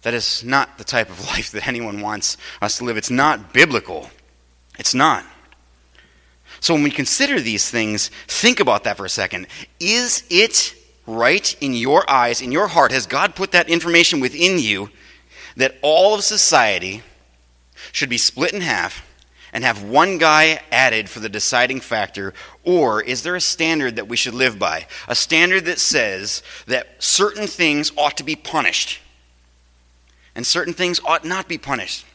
That 0.03 0.13
is 0.13 0.43
not 0.43 0.77
the 0.77 0.83
type 0.83 1.09
of 1.09 1.25
life 1.27 1.51
that 1.51 1.67
anyone 1.67 2.01
wants 2.01 2.37
us 2.61 2.77
to 2.77 2.83
live. 2.83 2.97
It's 2.97 3.09
not 3.09 3.53
biblical. 3.53 4.09
It's 4.77 4.93
not. 4.93 5.25
So 6.65 6.73
when 6.73 6.81
we 6.81 6.89
consider 6.89 7.39
these 7.39 7.69
things, 7.69 8.09
think 8.25 8.59
about 8.59 8.85
that 8.85 8.97
for 8.97 9.05
a 9.05 9.09
second. 9.09 9.45
Is 9.79 10.23
it 10.31 10.73
right 11.05 11.55
in 11.61 11.75
your 11.75 12.09
eyes, 12.09 12.41
in 12.41 12.51
your 12.51 12.65
heart? 12.65 12.91
Has 12.91 13.05
God 13.05 13.35
put 13.35 13.51
that 13.51 13.69
information 13.69 14.19
within 14.19 14.57
you 14.57 14.89
that 15.57 15.75
all 15.83 16.15
of 16.15 16.23
society 16.23 17.03
should 17.91 18.09
be 18.09 18.17
split 18.17 18.51
in 18.51 18.61
half 18.61 19.05
and 19.53 19.63
have 19.63 19.83
one 19.83 20.17
guy 20.17 20.59
added 20.71 21.07
for 21.07 21.19
the 21.19 21.29
deciding 21.29 21.81
factor? 21.81 22.33
Or 22.63 22.99
is 22.99 23.21
there 23.21 23.35
a 23.35 23.41
standard 23.41 23.97
that 23.97 24.07
we 24.07 24.17
should 24.17 24.33
live 24.33 24.57
by? 24.57 24.87
A 25.07 25.13
standard 25.13 25.65
that 25.65 25.77
says 25.77 26.41
that 26.65 26.95
certain 26.97 27.45
things 27.45 27.91
ought 27.95 28.17
to 28.17 28.23
be 28.23 28.35
punished 28.35 29.01
and 30.33 30.47
certain 30.47 30.73
things 30.73 30.99
ought 31.05 31.25
not 31.25 31.47
be 31.47 31.59
punished. 31.59 32.07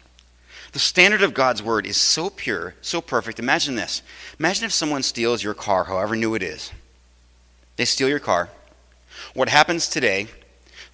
The 0.73 0.79
standard 0.79 1.23
of 1.23 1.35
God's 1.35 1.63
word 1.63 1.87
is 1.87 1.97
so 1.97 2.31
pure, 2.31 2.75
so 2.81 3.01
perfect. 3.01 3.39
Imagine 3.39 3.75
this. 3.75 4.03
Imagine 4.39 4.67
if 4.67 4.73
someone 4.73 5.03
steals 5.03 5.43
your 5.43 5.55
car, 5.55 5.85
however 5.85 6.15
new 6.15 6.35
it 6.35 6.43
is. 6.43 6.71
They 7.77 7.85
steal 7.85 8.09
your 8.09 8.21
car. 8.21 8.51
What 9.35 9.49
happens 9.49 9.89
today, 9.89 10.29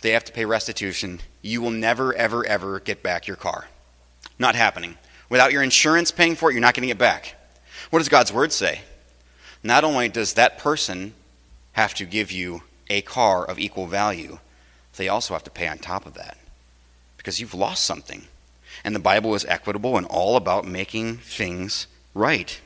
they 0.01 0.11
have 0.13 0.25
to 0.25 0.33
pay 0.33 0.45
restitution. 0.45 1.21
You 1.43 1.61
will 1.61 1.71
never, 1.71 2.15
ever, 2.15 2.45
ever 2.47 2.81
get 2.81 3.03
back 3.03 3.27
your 3.27 3.37
car. 3.37 3.69
Not 4.39 4.55
happening. 4.55 4.97
Without 5.29 5.53
your 5.53 5.63
insurance 5.63 6.11
paying 6.11 6.37
for 6.37 6.51
it, 6.51 6.55
you're 6.55 6.61
not 6.61 6.75
getting 6.75 6.91
it 6.91 6.99
back. 6.99 7.35
What 7.91 7.99
does 7.99 8.09
God's 8.09 8.33
word 8.33 8.53
say? 8.53 8.81
Not 9.63 9.85
only 9.85 10.09
does 10.09 10.35
that 10.35 10.59
person 10.59 11.15
have 11.73 11.93
to 11.95 12.07
give 12.07 12.33
you 12.33 12.63
a 12.89 13.03
car 13.03 13.45
of 13.45 13.59
equal 13.59 13.87
value, 13.87 14.39
they 14.97 15.09
also 15.09 15.35
have 15.35 15.45
to 15.45 15.51
pay 15.51 15.69
on 15.69 15.79
top 15.79 16.07
of 16.07 16.15
that 16.15 16.39
because 17.17 17.41
you've 17.41 17.55
lost 17.55 17.85
something. 17.85 18.27
And 18.87 18.95
the 18.95 19.01
Bible 19.01 19.35
is 19.35 19.45
equitable 19.47 19.97
and 19.97 20.07
all 20.07 20.37
about 20.37 20.65
making 20.65 21.17
things 21.17 21.89
right. 22.15 22.61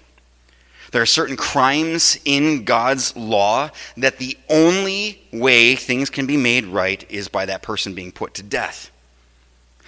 There 0.92 1.00
are 1.00 1.06
certain 1.06 1.36
crimes 1.36 2.18
in 2.26 2.64
God's 2.66 3.16
law 3.16 3.70
that 3.96 4.18
the 4.18 4.36
only 4.50 5.22
way 5.32 5.76
things 5.76 6.10
can 6.10 6.26
be 6.26 6.36
made 6.36 6.66
right 6.66 7.10
is 7.10 7.28
by 7.28 7.46
that 7.46 7.62
person 7.62 7.94
being 7.94 8.12
put 8.12 8.34
to 8.34 8.42
death. 8.42 8.90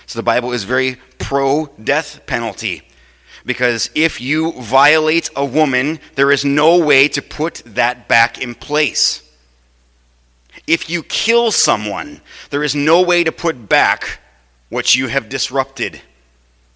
So 0.07 0.19
the 0.19 0.23
Bible 0.23 0.53
is 0.53 0.65
very 0.65 0.97
pro 1.19 1.67
death 1.85 2.25
penalty. 2.27 2.81
Because 3.45 3.91
if 3.95 4.19
you 4.19 4.53
violate 4.53 5.29
a 5.37 5.45
woman, 5.45 6.01
there 6.15 6.33
is 6.33 6.47
no 6.47 6.79
way 6.79 7.09
to 7.09 7.21
put 7.21 7.63
that 7.67 8.09
back 8.09 8.41
in 8.41 8.55
place. 8.55 9.23
If 10.67 10.89
you 10.89 11.03
kill 11.03 11.53
someone, 11.53 12.23
there 12.49 12.63
is 12.63 12.75
no 12.75 13.03
way 13.03 13.23
to 13.23 13.33
put 13.33 13.69
back 13.69 14.21
what 14.71 14.95
you 14.95 15.09
have 15.09 15.29
disrupted. 15.29 16.01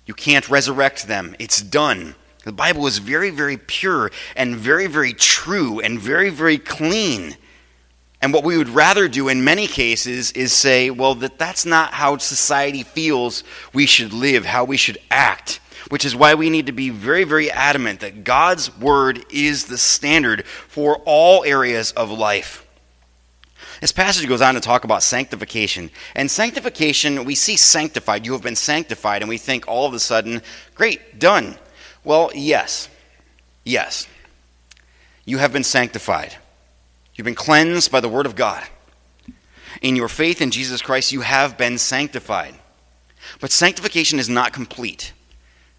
You 0.06 0.14
can't 0.14 0.48
resurrect 0.48 1.06
them. 1.06 1.36
It's 1.38 1.60
done. 1.60 2.14
The 2.44 2.52
Bible 2.52 2.86
is 2.86 2.98
very, 2.98 3.30
very 3.30 3.56
pure 3.56 4.12
and 4.36 4.56
very, 4.56 4.86
very 4.86 5.12
true 5.12 5.80
and 5.80 5.98
very, 5.98 6.30
very 6.30 6.58
clean. 6.58 7.36
And 8.22 8.32
what 8.32 8.44
we 8.44 8.56
would 8.56 8.68
rather 8.68 9.08
do 9.08 9.28
in 9.28 9.44
many 9.44 9.66
cases 9.66 10.30
is 10.32 10.52
say, 10.52 10.90
well, 10.90 11.14
that 11.16 11.38
that's 11.38 11.66
not 11.66 11.92
how 11.92 12.16
society 12.18 12.82
feels 12.82 13.44
we 13.72 13.86
should 13.86 14.12
live, 14.12 14.46
how 14.46 14.64
we 14.64 14.76
should 14.76 14.98
act. 15.10 15.60
Which 15.88 16.04
is 16.04 16.16
why 16.16 16.34
we 16.34 16.50
need 16.50 16.66
to 16.66 16.72
be 16.72 16.90
very, 16.90 17.22
very 17.22 17.50
adamant 17.50 18.00
that 18.00 18.24
God's 18.24 18.76
word 18.76 19.24
is 19.30 19.66
the 19.66 19.78
standard 19.78 20.44
for 20.44 20.96
all 21.04 21.44
areas 21.44 21.92
of 21.92 22.10
life. 22.10 22.65
This 23.80 23.92
passage 23.92 24.28
goes 24.28 24.40
on 24.40 24.54
to 24.54 24.60
talk 24.60 24.84
about 24.84 25.02
sanctification. 25.02 25.90
And 26.14 26.30
sanctification, 26.30 27.24
we 27.24 27.34
see 27.34 27.56
sanctified. 27.56 28.24
You 28.24 28.32
have 28.32 28.42
been 28.42 28.56
sanctified, 28.56 29.22
and 29.22 29.28
we 29.28 29.38
think 29.38 29.68
all 29.68 29.86
of 29.86 29.94
a 29.94 29.98
sudden, 29.98 30.42
great, 30.74 31.18
done. 31.18 31.56
Well, 32.04 32.30
yes. 32.34 32.88
Yes. 33.64 34.06
You 35.24 35.38
have 35.38 35.52
been 35.52 35.64
sanctified. 35.64 36.36
You've 37.14 37.24
been 37.24 37.34
cleansed 37.34 37.90
by 37.90 38.00
the 38.00 38.08
Word 38.08 38.26
of 38.26 38.36
God. 38.36 38.64
In 39.82 39.96
your 39.96 40.08
faith 40.08 40.40
in 40.40 40.50
Jesus 40.50 40.80
Christ, 40.80 41.12
you 41.12 41.20
have 41.20 41.58
been 41.58 41.78
sanctified. 41.78 42.54
But 43.40 43.50
sanctification 43.50 44.18
is 44.18 44.28
not 44.28 44.52
complete. 44.52 45.12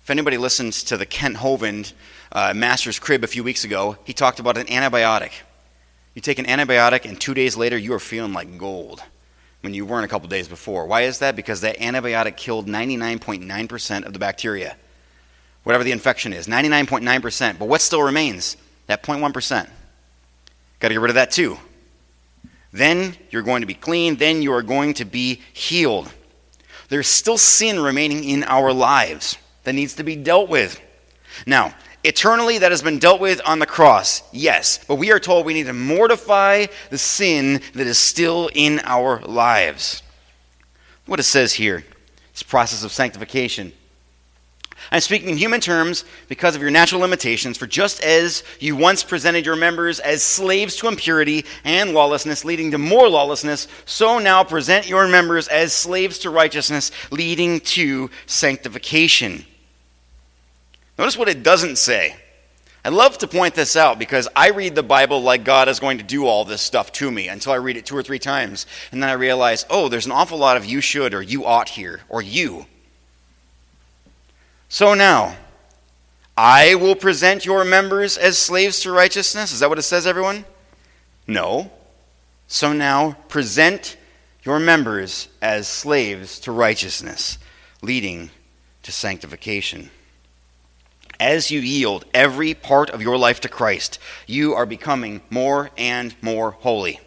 If 0.03 0.09
anybody 0.09 0.37
listens 0.37 0.83
to 0.83 0.97
the 0.97 1.05
Kent 1.05 1.37
Hovind 1.37 1.93
uh, 2.31 2.53
Master's 2.53 2.99
Crib 2.99 3.23
a 3.23 3.27
few 3.27 3.43
weeks 3.43 3.63
ago, 3.63 3.97
he 4.03 4.13
talked 4.13 4.39
about 4.39 4.57
an 4.57 4.67
antibiotic. 4.67 5.31
You 6.17 6.21
take 6.21 6.39
an 6.39 6.45
antibiotic, 6.45 7.05
and 7.05 7.21
two 7.21 7.35
days 7.35 7.55
later, 7.55 7.77
you 7.77 7.93
are 7.93 7.99
feeling 7.99 8.33
like 8.33 8.57
gold 8.57 9.03
when 9.61 9.75
you 9.75 9.85
weren't 9.85 10.03
a 10.03 10.07
couple 10.07 10.27
days 10.27 10.47
before. 10.47 10.87
Why 10.87 11.01
is 11.01 11.19
that? 11.19 11.35
Because 11.35 11.61
that 11.61 11.77
antibiotic 11.77 12.37
killed 12.37 12.65
99.9% 12.65 14.03
of 14.03 14.13
the 14.13 14.17
bacteria, 14.17 14.75
whatever 15.61 15.83
the 15.83 15.91
infection 15.91 16.33
is. 16.33 16.47
99.9%. 16.47 17.59
But 17.59 17.67
what 17.67 17.81
still 17.81 18.01
remains? 18.01 18.57
That 18.87 19.03
0.1%. 19.03 19.69
Got 20.79 20.87
to 20.87 20.93
get 20.95 20.99
rid 20.99 21.11
of 21.11 21.15
that 21.15 21.29
too. 21.29 21.59
Then 22.73 23.15
you're 23.29 23.43
going 23.43 23.61
to 23.61 23.67
be 23.67 23.75
clean. 23.75 24.15
Then 24.15 24.41
you 24.41 24.53
are 24.53 24.63
going 24.63 24.95
to 24.95 25.05
be 25.05 25.39
healed. 25.53 26.11
There's 26.89 27.05
still 27.05 27.37
sin 27.37 27.79
remaining 27.79 28.23
in 28.23 28.43
our 28.45 28.73
lives 28.73 29.37
that 29.65 29.73
needs 29.73 29.93
to 29.97 30.03
be 30.03 30.15
dealt 30.15 30.49
with. 30.49 30.81
Now, 31.45 31.75
eternally, 32.07 32.57
that 32.59 32.71
has 32.71 32.81
been 32.81 32.99
dealt 32.99 33.21
with 33.21 33.41
on 33.45 33.59
the 33.59 33.65
cross, 33.65 34.23
yes. 34.31 34.79
But 34.87 34.95
we 34.95 35.11
are 35.11 35.19
told 35.19 35.45
we 35.45 35.53
need 35.53 35.67
to 35.67 35.73
mortify 35.73 36.67
the 36.89 36.97
sin 36.97 37.61
that 37.73 37.87
is 37.87 37.97
still 37.97 38.49
in 38.55 38.79
our 38.83 39.19
lives. 39.21 40.01
What 41.05 41.19
it 41.19 41.23
says 41.23 41.53
here, 41.53 41.83
this 42.33 42.43
process 42.43 42.83
of 42.83 42.91
sanctification. 42.91 43.73
I'm 44.91 45.01
speaking 45.01 45.29
in 45.29 45.37
human 45.37 45.59
terms 45.59 46.05
because 46.29 46.55
of 46.55 46.61
your 46.61 46.71
natural 46.71 47.01
limitations, 47.01 47.57
for 47.57 47.67
just 47.67 48.01
as 48.03 48.43
you 48.59 48.75
once 48.75 49.03
presented 49.03 49.45
your 49.45 49.55
members 49.55 49.99
as 49.99 50.23
slaves 50.23 50.75
to 50.77 50.87
impurity 50.87 51.45
and 51.63 51.93
lawlessness, 51.93 52.45
leading 52.45 52.71
to 52.71 52.77
more 52.77 53.09
lawlessness, 53.09 53.67
so 53.85 54.19
now 54.19 54.43
present 54.43 54.87
your 54.87 55.07
members 55.07 55.47
as 55.49 55.73
slaves 55.73 56.19
to 56.19 56.29
righteousness, 56.29 56.91
leading 57.11 57.59
to 57.61 58.09
sanctification. 58.27 59.45
Notice 60.97 61.17
what 61.17 61.29
it 61.29 61.43
doesn't 61.43 61.77
say. 61.77 62.15
I 62.83 62.89
love 62.89 63.17
to 63.17 63.27
point 63.27 63.53
this 63.53 63.75
out 63.75 63.99
because 63.99 64.29
I 64.35 64.49
read 64.49 64.73
the 64.73 64.83
Bible 64.83 65.21
like 65.21 65.43
God 65.43 65.67
is 65.67 65.79
going 65.79 65.97
to 65.97 66.05
do 66.05 66.25
all 66.25 66.45
this 66.45 66.61
stuff 66.61 66.91
to 66.93 67.11
me 67.11 67.27
until 67.27 67.51
I 67.51 67.57
read 67.57 67.75
it 67.75 67.85
two 67.85 67.97
or 67.97 68.01
three 68.03 68.19
times. 68.19 68.65
And 68.91 69.03
then 69.03 69.09
I 69.09 69.13
realize, 69.13 69.65
oh, 69.69 69.89
there's 69.89 70.05
an 70.05 70.13
awful 70.13 70.37
lot 70.37 70.55
of 70.57 70.65
you 70.65 70.79
should 70.79 71.13
or 71.13 71.21
you 71.21 71.45
ought 71.45 71.69
here 71.69 71.99
or 72.07 72.21
you. 72.21 72.65
So 74.69 74.93
now, 74.93 75.35
I 76.37 76.75
will 76.75 76.95
present 76.95 77.45
your 77.45 77.65
members 77.65 78.17
as 78.17 78.37
slaves 78.37 78.79
to 78.81 78.91
righteousness. 78.91 79.51
Is 79.51 79.59
that 79.59 79.69
what 79.69 79.79
it 79.79 79.83
says, 79.83 80.07
everyone? 80.07 80.45
No. 81.25 81.71
So 82.47 82.71
now 82.71 83.17
present 83.27 83.97
your 84.43 84.59
members 84.59 85.27
as 85.41 85.67
slaves 85.67 86.39
to 86.41 86.51
righteousness, 86.51 87.37
leading 87.81 88.29
to 88.83 88.91
sanctification. 88.93 89.89
As 91.19 91.49
you 91.49 91.59
yield 91.59 92.05
every 92.13 92.53
part 92.53 92.89
of 92.89 93.01
your 93.01 93.17
life 93.17 93.39
to 93.41 93.49
Christ, 93.49 93.99
you 94.27 94.53
are 94.53 94.65
becoming 94.65 95.21
more 95.29 95.71
and 95.77 96.15
more 96.21 96.51
holy. 96.51 96.99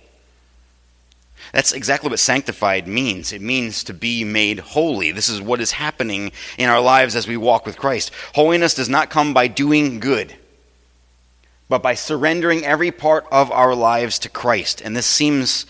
That's 1.52 1.72
exactly 1.72 2.10
what 2.10 2.18
sanctified 2.18 2.86
means. 2.86 3.32
It 3.32 3.40
means 3.40 3.82
to 3.84 3.94
be 3.94 4.24
made 4.24 4.58
holy. 4.60 5.10
This 5.10 5.28
is 5.28 5.40
what 5.40 5.60
is 5.60 5.72
happening 5.72 6.32
in 6.58 6.68
our 6.68 6.80
lives 6.80 7.16
as 7.16 7.26
we 7.26 7.36
walk 7.36 7.66
with 7.66 7.78
Christ. 7.78 8.12
Holiness 8.34 8.74
does 8.74 8.88
not 8.88 9.10
come 9.10 9.32
by 9.32 9.46
doing 9.46 10.00
good, 10.00 10.34
but 11.68 11.82
by 11.82 11.94
surrendering 11.94 12.64
every 12.64 12.90
part 12.90 13.26
of 13.32 13.50
our 13.50 13.74
lives 13.74 14.18
to 14.20 14.28
Christ. 14.28 14.80
And 14.80 14.96
this 14.96 15.06
seems 15.06 15.66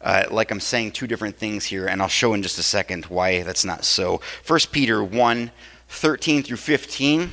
uh, 0.00 0.24
like 0.30 0.50
I'm 0.50 0.60
saying 0.60 0.92
two 0.92 1.06
different 1.06 1.36
things 1.36 1.64
here, 1.64 1.86
and 1.86 2.00
I'll 2.00 2.08
show 2.08 2.32
in 2.34 2.42
just 2.42 2.58
a 2.58 2.62
second 2.62 3.06
why 3.06 3.42
that's 3.42 3.64
not 3.64 3.84
so. 3.84 4.20
1 4.46 4.60
Peter 4.70 5.02
1 5.02 5.50
13 5.90 6.42
through 6.42 6.58
15. 6.58 7.32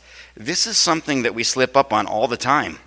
This 0.35 0.65
is 0.67 0.77
something 0.77 1.23
that 1.23 1.35
we 1.35 1.43
slip 1.43 1.75
up 1.75 1.91
on 1.91 2.07
all 2.07 2.27
the 2.27 2.37
time. 2.37 2.79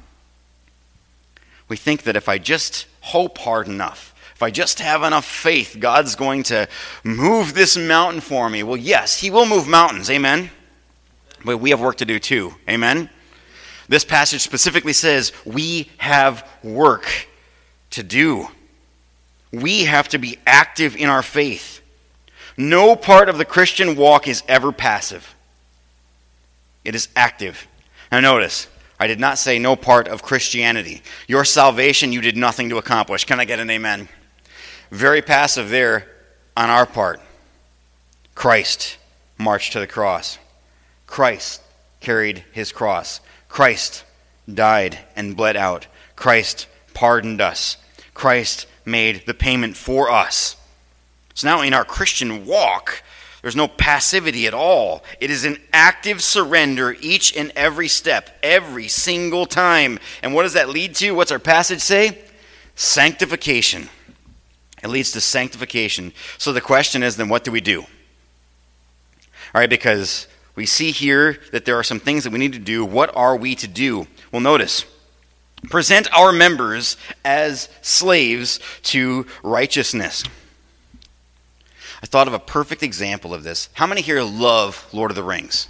We 1.68 1.76
think 1.76 2.02
that 2.02 2.16
if 2.16 2.28
I 2.28 2.38
just 2.38 2.86
hope 3.00 3.38
hard 3.38 3.68
enough, 3.68 4.14
if 4.34 4.42
I 4.42 4.50
just 4.50 4.80
have 4.80 5.02
enough 5.02 5.24
faith, 5.24 5.76
God's 5.78 6.16
going 6.16 6.42
to 6.44 6.68
move 7.04 7.54
this 7.54 7.76
mountain 7.76 8.20
for 8.20 8.50
me. 8.50 8.62
Well, 8.62 8.76
yes, 8.76 9.20
He 9.20 9.30
will 9.30 9.46
move 9.46 9.68
mountains. 9.68 10.10
Amen. 10.10 10.50
But 11.44 11.58
we 11.58 11.70
have 11.70 11.80
work 11.80 11.96
to 11.98 12.04
do 12.04 12.18
too. 12.18 12.54
Amen. 12.68 13.10
This 13.88 14.04
passage 14.04 14.40
specifically 14.40 14.94
says 14.94 15.32
we 15.44 15.90
have 15.98 16.48
work 16.62 17.28
to 17.90 18.02
do. 18.02 18.48
We 19.52 19.84
have 19.84 20.08
to 20.08 20.18
be 20.18 20.38
active 20.46 20.96
in 20.96 21.08
our 21.08 21.22
faith. 21.22 21.80
No 22.56 22.96
part 22.96 23.28
of 23.28 23.38
the 23.38 23.44
Christian 23.44 23.94
walk 23.94 24.26
is 24.26 24.42
ever 24.48 24.72
passive. 24.72 25.34
It 26.84 26.94
is 26.94 27.08
active. 27.16 27.66
Now, 28.12 28.20
notice, 28.20 28.68
I 28.98 29.06
did 29.06 29.18
not 29.18 29.38
say 29.38 29.58
no 29.58 29.76
part 29.76 30.08
of 30.08 30.22
Christianity. 30.22 31.02
Your 31.26 31.44
salvation, 31.44 32.12
you 32.12 32.20
did 32.20 32.36
nothing 32.36 32.68
to 32.70 32.78
accomplish. 32.78 33.24
Can 33.24 33.40
I 33.40 33.44
get 33.44 33.60
an 33.60 33.70
amen? 33.70 34.08
Very 34.90 35.22
passive 35.22 35.70
there 35.70 36.06
on 36.56 36.70
our 36.70 36.86
part. 36.86 37.20
Christ 38.34 38.98
marched 39.38 39.72
to 39.72 39.80
the 39.80 39.86
cross. 39.86 40.38
Christ 41.06 41.62
carried 42.00 42.44
his 42.52 42.72
cross. 42.72 43.20
Christ 43.48 44.04
died 44.52 44.98
and 45.16 45.37
bled 45.37 45.56
out. 45.56 45.87
Christ 46.16 46.66
pardoned 46.92 47.40
us. 47.40 47.76
Christ 48.12 48.66
made 48.85 49.26
the 49.26 49.35
payment 49.35 49.76
for 49.76 50.11
us. 50.11 50.56
So 51.35 51.48
now 51.48 51.62
in 51.62 51.74
our 51.74 51.85
Christian 51.85 52.46
walk, 52.46 53.02
there's 53.44 53.54
no 53.54 53.68
passivity 53.68 54.46
at 54.46 54.54
all. 54.54 55.04
It 55.20 55.30
is 55.30 55.44
an 55.44 55.59
active 55.70 56.22
surrender 56.22 56.96
each 56.98 57.37
and 57.37 57.52
every 57.54 57.88
step, 57.88 58.30
every 58.42 58.88
single 58.88 59.44
time. 59.44 59.98
And 60.22 60.33
what 60.33 60.44
does 60.44 60.54
that 60.54 60.70
lead 60.70 60.94
to? 60.94 61.11
What's 61.11 61.30
our 61.30 61.38
passage 61.38 61.83
say? 61.83 62.24
Sanctification. 62.74 63.90
It 64.83 64.88
leads 64.88 65.12
to 65.12 65.20
sanctification. 65.20 66.14
So 66.38 66.54
the 66.54 66.62
question 66.62 67.02
is 67.02 67.18
then, 67.18 67.28
what 67.28 67.44
do 67.44 67.52
we 67.52 67.61
do? 67.61 67.83
All 67.83 67.87
right, 69.52 69.68
because 69.68 70.26
we 70.57 70.64
see 70.64 70.90
here 70.90 71.38
that 71.52 71.66
there 71.66 71.78
are 71.78 71.85
some 71.85 72.00
things 72.00 72.24
that 72.24 72.33
we 72.33 72.38
need 72.38 72.54
to 72.54 72.59
do. 72.59 72.83
What 72.83 73.14
are 73.14 73.37
we 73.37 73.57
to 73.57 73.68
do? 73.68 74.07
Well, 74.33 74.40
notice 74.40 74.87
present 75.68 76.09
our 76.16 76.33
members 76.33 76.96
as 77.26 77.68
slaves 77.83 78.59
to 78.85 79.26
righteousness. 79.42 80.24
I 82.04 82.06
thought 82.06 82.28
of 82.28 82.34
a 82.34 82.38
perfect 82.38 82.82
example 82.82 83.32
of 83.32 83.44
this. 83.44 83.70
How 83.72 83.86
many 83.86 84.02
here 84.02 84.22
love 84.22 84.86
Lord 84.92 85.10
of 85.10 85.14
the 85.14 85.22
Rings? 85.22 85.68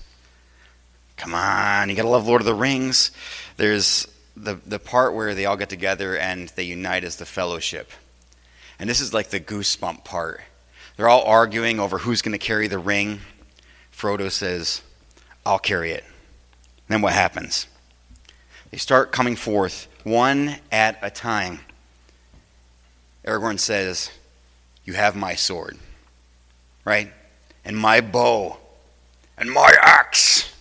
Come 1.17 1.33
on, 1.33 1.89
you 1.89 1.95
gotta 1.95 2.09
love 2.09 2.27
Lord 2.27 2.41
of 2.41 2.45
the 2.45 2.57
Rings. 2.57 3.13
There's 3.57 4.09
the, 4.37 4.57
the 4.67 4.81
part 4.81 5.15
where 5.15 5.37
they 5.37 5.47
all 5.47 5.57
get 5.57 5.69
together 5.69 6.17
and 6.17 6.49
they 6.57 6.65
unite 6.65 7.05
as 7.05 7.15
the 7.15 7.25
fellowship. 7.25 7.93
And 8.81 8.91
this 8.91 9.01
is 9.01 9.15
like 9.15 9.29
the 9.29 9.39
goosebump 9.39 10.03
part. 10.03 10.41
They're 10.97 11.09
all 11.09 11.23
arguing 11.23 11.79
over 11.79 11.99
who's 11.99 12.21
going 12.21 12.33
to 12.33 12.39
carry 12.45 12.67
the 12.67 12.81
ring. 12.81 13.21
Frodo 13.97 14.29
says, 14.29 14.83
I'll 15.47 15.61
carry 15.61 15.93
it. 15.93 16.03
Then 16.89 17.01
what 17.01 17.13
happens? 17.13 17.69
They 18.73 18.79
start 18.79 19.13
coming 19.13 19.37
forth 19.37 19.87
one 20.03 20.57
at 20.73 20.99
a 21.01 21.11
time. 21.11 21.61
Aragorn 23.25 23.61
says, 23.61 24.11
You 24.85 24.95
have 24.95 25.15
my 25.15 25.37
sword 25.37 25.79
right? 26.85 27.13
And 27.65 27.77
my 27.77 28.01
bow 28.01 28.59
and 29.37 29.51
my 29.51 29.73
axe. 29.81 30.53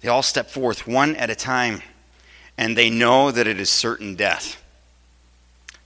They 0.00 0.08
all 0.08 0.22
step 0.22 0.50
forth 0.50 0.86
one 0.86 1.14
at 1.16 1.30
a 1.30 1.34
time, 1.34 1.80
and 2.58 2.76
they 2.76 2.90
know 2.90 3.30
that 3.30 3.46
it 3.46 3.60
is 3.60 3.70
certain 3.70 4.16
death. 4.16 4.62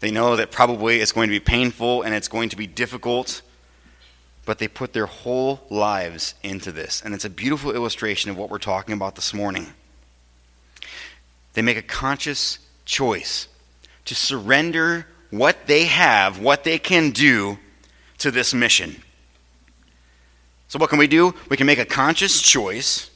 They 0.01 0.11
know 0.11 0.37
that 0.37 0.51
probably 0.51 1.01
it's 1.01 1.13
going 1.13 1.29
to 1.29 1.35
be 1.35 1.41
painful 1.41 2.03
and 2.03 2.15
it's 2.15 2.29
going 2.29 2.51
to 2.51 2.57
be 2.57 2.67
difficult, 2.67 3.43
but 4.45 4.59
they 4.59 4.69
put 4.69 4.93
their 4.93 5.07
whole 5.07 5.65
lives 5.71 6.35
into 6.43 6.71
this. 6.71 7.03
And 7.03 7.15
it's 7.15 7.25
a 7.25 7.31
beautiful 7.31 7.73
illustration 7.73 8.31
of 8.31 8.37
what 8.37 8.51
we're 8.51 8.59
talking 8.59 8.95
about 8.95 9.15
this 9.15 9.33
morning. 9.33 9.67
They 11.55 11.63
make 11.63 11.79
a 11.79 11.83
conscious 11.83 12.59
choice 12.85 13.49
to 14.05 14.15
surrender 14.15 15.07
what 15.31 15.67
they 15.67 15.85
have, 15.87 16.39
what 16.39 16.65
they 16.65 16.79
can 16.79 17.11
do, 17.11 17.59
to 18.27 18.33
this 18.33 18.53
mission. 18.53 18.97
So, 20.67 20.81
what 20.81 20.91
can 20.91 20.99
we 20.99 21.07
do? 21.07 21.33
We 21.49 21.57
can 21.57 21.67
make 21.67 21.79
a 21.79 21.85
conscious 21.85 22.43
choice 22.43 23.09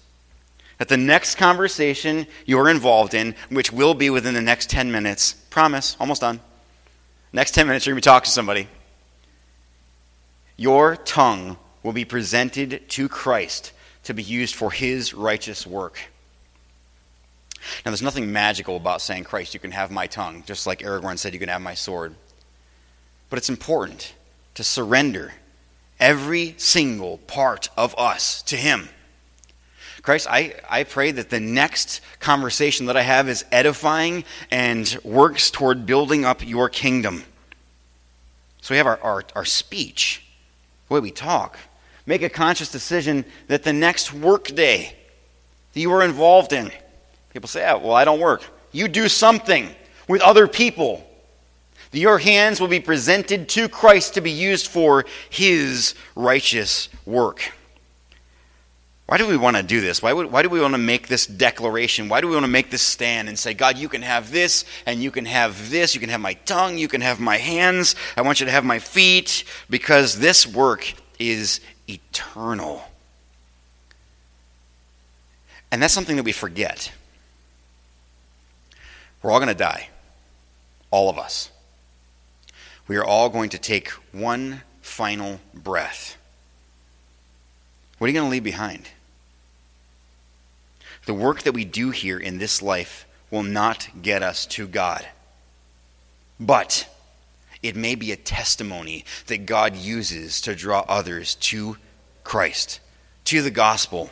that 0.78 0.86
the 0.86 0.96
next 0.96 1.34
conversation 1.34 2.28
you're 2.46 2.68
involved 2.68 3.12
in, 3.12 3.34
which 3.48 3.72
will 3.72 3.94
be 3.94 4.08
within 4.08 4.34
the 4.34 4.40
next 4.40 4.70
10 4.70 4.92
minutes, 4.92 5.32
promise, 5.50 5.96
almost 5.98 6.20
done. 6.20 6.38
Next 7.32 7.54
10 7.54 7.66
minutes, 7.66 7.86
you're 7.86 7.94
going 7.94 8.02
to 8.02 8.06
be 8.06 8.10
talking 8.10 8.26
to 8.26 8.30
somebody. 8.30 8.68
Your 10.56 10.94
tongue 10.94 11.58
will 11.82 11.92
be 11.92 12.04
presented 12.04 12.88
to 12.90 13.08
Christ 13.08 13.72
to 14.04 14.14
be 14.14 14.22
used 14.22 14.54
for 14.54 14.70
his 14.70 15.12
righteous 15.12 15.66
work. 15.66 15.98
Now, 17.84 17.90
there's 17.90 18.00
nothing 18.00 18.32
magical 18.32 18.76
about 18.76 19.02
saying, 19.02 19.24
Christ, 19.24 19.54
you 19.54 19.60
can 19.60 19.72
have 19.72 19.90
my 19.90 20.06
tongue, 20.06 20.44
just 20.46 20.68
like 20.68 20.80
Aragorn 20.80 21.18
said, 21.18 21.32
you 21.32 21.40
can 21.40 21.48
have 21.48 21.62
my 21.62 21.74
sword. 21.74 22.14
But 23.28 23.38
it's 23.38 23.48
important 23.48 24.14
to 24.60 24.64
surrender 24.64 25.32
every 25.98 26.54
single 26.58 27.16
part 27.16 27.70
of 27.78 27.94
us 27.96 28.42
to 28.42 28.56
Him. 28.56 28.90
Christ, 30.02 30.26
I, 30.28 30.54
I 30.68 30.84
pray 30.84 31.12
that 31.12 31.30
the 31.30 31.40
next 31.40 32.02
conversation 32.18 32.84
that 32.84 32.96
I 32.96 33.00
have 33.00 33.26
is 33.30 33.46
edifying 33.50 34.22
and 34.50 34.98
works 35.02 35.50
toward 35.50 35.86
building 35.86 36.26
up 36.26 36.46
your 36.46 36.68
kingdom. 36.68 37.24
So 38.60 38.74
we 38.74 38.76
have 38.76 38.86
our, 38.86 39.00
our, 39.00 39.24
our 39.34 39.46
speech, 39.46 40.26
the 40.88 40.94
way 40.94 41.00
we 41.00 41.10
talk. 41.10 41.58
Make 42.04 42.20
a 42.20 42.28
conscious 42.28 42.70
decision 42.70 43.24
that 43.46 43.62
the 43.62 43.72
next 43.72 44.12
work 44.12 44.48
day 44.48 44.94
that 45.72 45.80
you 45.80 45.90
are 45.90 46.04
involved 46.04 46.52
in, 46.52 46.70
people 47.32 47.48
say, 47.48 47.66
oh, 47.66 47.78
well, 47.78 47.94
I 47.94 48.04
don't 48.04 48.20
work. 48.20 48.42
You 48.72 48.88
do 48.88 49.08
something 49.08 49.70
with 50.06 50.20
other 50.20 50.46
people 50.46 51.09
your 51.92 52.18
hands 52.18 52.60
will 52.60 52.68
be 52.68 52.80
presented 52.80 53.48
to 53.50 53.68
Christ 53.68 54.14
to 54.14 54.20
be 54.20 54.30
used 54.30 54.68
for 54.68 55.04
his 55.28 55.94
righteous 56.14 56.88
work. 57.04 57.52
Why 59.06 59.18
do 59.18 59.26
we 59.26 59.36
want 59.36 59.56
to 59.56 59.64
do 59.64 59.80
this? 59.80 60.00
Why, 60.00 60.12
would, 60.12 60.30
why 60.30 60.42
do 60.42 60.48
we 60.48 60.60
want 60.60 60.74
to 60.74 60.78
make 60.78 61.08
this 61.08 61.26
declaration? 61.26 62.08
Why 62.08 62.20
do 62.20 62.28
we 62.28 62.34
want 62.34 62.44
to 62.44 62.50
make 62.52 62.70
this 62.70 62.82
stand 62.82 63.28
and 63.28 63.36
say, 63.36 63.54
God, 63.54 63.76
you 63.76 63.88
can 63.88 64.02
have 64.02 64.30
this, 64.30 64.64
and 64.86 65.02
you 65.02 65.10
can 65.10 65.24
have 65.24 65.68
this, 65.68 65.96
you 65.96 66.00
can 66.00 66.10
have 66.10 66.20
my 66.20 66.34
tongue, 66.34 66.78
you 66.78 66.86
can 66.86 67.00
have 67.00 67.18
my 67.18 67.36
hands, 67.36 67.96
I 68.16 68.22
want 68.22 68.38
you 68.38 68.46
to 68.46 68.52
have 68.52 68.64
my 68.64 68.78
feet, 68.78 69.42
because 69.68 70.20
this 70.20 70.46
work 70.46 70.94
is 71.18 71.60
eternal. 71.88 72.84
And 75.72 75.82
that's 75.82 75.92
something 75.92 76.14
that 76.14 76.24
we 76.24 76.30
forget. 76.30 76.92
We're 79.22 79.32
all 79.32 79.40
going 79.40 79.48
to 79.48 79.54
die. 79.54 79.88
All 80.92 81.10
of 81.10 81.18
us. 81.18 81.49
We 82.90 82.96
are 82.96 83.04
all 83.04 83.28
going 83.28 83.50
to 83.50 83.58
take 83.58 83.90
one 84.10 84.62
final 84.82 85.38
breath. 85.54 86.16
What 87.98 88.06
are 88.06 88.08
you 88.08 88.18
going 88.18 88.26
to 88.26 88.32
leave 88.32 88.42
behind? 88.42 88.88
The 91.06 91.14
work 91.14 91.42
that 91.42 91.54
we 91.54 91.64
do 91.64 91.90
here 91.90 92.18
in 92.18 92.38
this 92.38 92.60
life 92.60 93.06
will 93.30 93.44
not 93.44 93.88
get 94.02 94.24
us 94.24 94.44
to 94.46 94.66
God. 94.66 95.06
But 96.40 96.92
it 97.62 97.76
may 97.76 97.94
be 97.94 98.10
a 98.10 98.16
testimony 98.16 99.04
that 99.28 99.46
God 99.46 99.76
uses 99.76 100.40
to 100.40 100.56
draw 100.56 100.84
others 100.88 101.36
to 101.36 101.76
Christ, 102.24 102.80
to 103.26 103.40
the 103.40 103.52
gospel. 103.52 104.10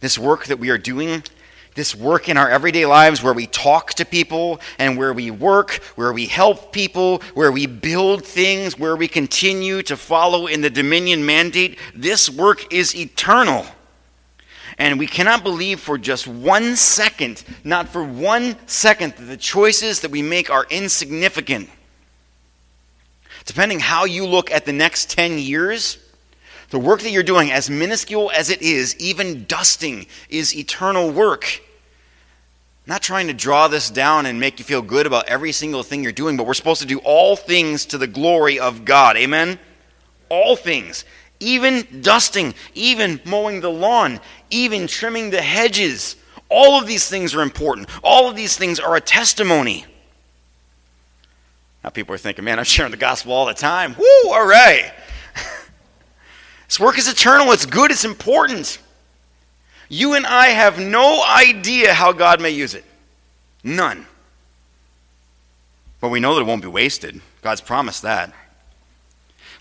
This 0.00 0.18
work 0.18 0.46
that 0.46 0.58
we 0.58 0.70
are 0.70 0.78
doing, 0.78 1.22
this 1.78 1.94
work 1.94 2.28
in 2.28 2.36
our 2.36 2.50
everyday 2.50 2.84
lives 2.84 3.22
where 3.22 3.32
we 3.32 3.46
talk 3.46 3.94
to 3.94 4.04
people 4.04 4.60
and 4.80 4.98
where 4.98 5.12
we 5.12 5.30
work, 5.30 5.74
where 5.94 6.12
we 6.12 6.26
help 6.26 6.72
people, 6.72 7.22
where 7.34 7.52
we 7.52 7.66
build 7.66 8.24
things, 8.24 8.76
where 8.76 8.96
we 8.96 9.06
continue 9.06 9.80
to 9.82 9.96
follow 9.96 10.48
in 10.48 10.60
the 10.60 10.68
dominion 10.68 11.24
mandate, 11.24 11.78
this 11.94 12.28
work 12.28 12.74
is 12.74 12.96
eternal. 12.96 13.64
And 14.76 14.98
we 14.98 15.06
cannot 15.06 15.44
believe 15.44 15.78
for 15.78 15.98
just 15.98 16.26
one 16.26 16.74
second, 16.74 17.44
not 17.62 17.88
for 17.88 18.02
one 18.02 18.56
second, 18.66 19.14
that 19.14 19.26
the 19.26 19.36
choices 19.36 20.00
that 20.00 20.10
we 20.10 20.20
make 20.20 20.50
are 20.50 20.66
insignificant. 20.70 21.70
Depending 23.44 23.78
how 23.78 24.04
you 24.04 24.26
look 24.26 24.50
at 24.50 24.64
the 24.64 24.72
next 24.72 25.10
10 25.10 25.38
years, 25.38 25.98
the 26.70 26.80
work 26.80 27.02
that 27.02 27.10
you're 27.10 27.22
doing, 27.22 27.52
as 27.52 27.70
minuscule 27.70 28.32
as 28.34 28.50
it 28.50 28.62
is, 28.62 28.96
even 28.96 29.44
dusting, 29.44 30.06
is 30.28 30.56
eternal 30.56 31.12
work. 31.12 31.62
Not 32.88 33.02
trying 33.02 33.28
to 33.28 33.34
draw 33.34 33.68
this 33.68 33.90
down 33.90 34.26
and 34.26 34.40
make 34.40 34.58
you 34.58 34.64
feel 34.64 34.82
good 34.82 35.06
about 35.06 35.28
every 35.28 35.52
single 35.52 35.82
thing 35.84 36.02
you're 36.02 36.10
doing, 36.10 36.36
but 36.36 36.46
we're 36.46 36.54
supposed 36.54 36.80
to 36.80 36.86
do 36.86 36.98
all 37.04 37.36
things 37.36 37.86
to 37.86 37.98
the 37.98 38.06
glory 38.06 38.58
of 38.58 38.84
God. 38.84 39.16
Amen? 39.16 39.60
All 40.30 40.56
things 40.56 41.04
even 41.40 42.00
dusting, 42.00 42.54
even 42.74 43.20
mowing 43.24 43.60
the 43.60 43.70
lawn, 43.70 44.20
even 44.50 44.86
trimming 44.86 45.30
the 45.30 45.40
hedges. 45.40 46.16
All 46.48 46.80
of 46.80 46.86
these 46.86 47.08
things 47.08 47.34
are 47.34 47.42
important. 47.42 47.88
All 48.02 48.28
of 48.28 48.36
these 48.36 48.56
things 48.56 48.80
are 48.80 48.96
a 48.96 49.00
testimony. 49.00 49.86
Now, 51.84 51.90
people 51.90 52.14
are 52.14 52.18
thinking, 52.18 52.44
man, 52.44 52.58
I'm 52.58 52.64
sharing 52.64 52.90
the 52.90 52.96
gospel 52.96 53.32
all 53.32 53.46
the 53.46 53.54
time. 53.54 53.94
Woo, 53.96 54.32
all 54.32 54.46
right. 54.46 54.92
this 56.66 56.80
work 56.80 56.98
is 56.98 57.08
eternal, 57.08 57.52
it's 57.52 57.66
good, 57.66 57.90
it's 57.90 58.04
important. 58.04 58.80
You 59.88 60.14
and 60.14 60.26
I 60.26 60.48
have 60.48 60.78
no 60.78 61.24
idea 61.24 61.94
how 61.94 62.12
God 62.12 62.40
may 62.40 62.50
use 62.50 62.74
it. 62.74 62.84
None. 63.64 64.06
But 66.00 66.10
we 66.10 66.20
know 66.20 66.34
that 66.34 66.42
it 66.42 66.46
won't 66.46 66.62
be 66.62 66.68
wasted. 66.68 67.20
God's 67.42 67.60
promised 67.60 68.02
that. 68.02 68.32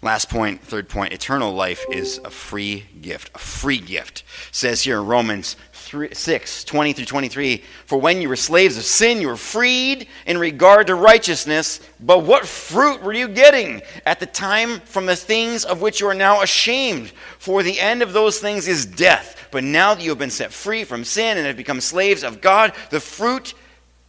Last 0.02 0.30
point, 0.30 0.62
third 0.62 0.90
point, 0.90 1.12
eternal 1.12 1.54
life 1.54 1.84
is 1.92 2.20
a 2.24 2.30
free 2.30 2.86
gift. 3.02 3.32
A 3.34 3.40
free 3.40 3.80
gift. 3.80 4.24
It 4.50 4.56
says 4.56 4.84
here 4.84 5.00
in 5.00 5.08
Romans 5.08 5.56
3, 5.72 6.14
6, 6.14 6.64
20 6.66 6.94
through 6.94 7.06
23, 7.06 7.64
For 7.86 8.00
when 8.00 8.22
you 8.22 8.30
were 8.30 8.36
slaves 8.36 8.78
of 8.78 8.84
sin, 8.84 9.20
you 9.20 9.28
were 9.28 9.38
freed 9.38 10.08
in 10.28 10.38
regard 10.38 10.88
to 10.88 10.96
righteousness. 10.96 11.80
But 12.00 12.24
what 12.26 12.46
fruit 12.46 13.02
were 13.02 13.14
you 13.14 13.28
getting 13.28 13.82
at 14.06 14.20
the 14.20 14.28
time 14.28 14.82
from 14.82 15.08
the 15.08 15.16
things 15.16 15.66
of 15.66 15.82
which 15.82 16.00
you 16.00 16.08
are 16.08 16.14
now 16.14 16.44
ashamed? 16.44 17.12
For 17.40 17.64
the 17.64 17.80
end 17.80 18.04
of 18.04 18.14
those 18.14 18.38
things 18.38 18.68
is 18.68 18.86
death. 18.86 19.48
But 19.50 19.64
now 19.64 19.96
that 19.96 20.04
you 20.04 20.10
have 20.10 20.20
been 20.20 20.30
set 20.30 20.54
free 20.54 20.84
from 20.84 21.06
sin 21.06 21.38
and 21.38 21.48
have 21.48 21.58
become 21.58 21.82
slaves 21.82 22.24
of 22.24 22.40
God, 22.40 22.74
the 22.92 23.00
fruit 23.00 23.56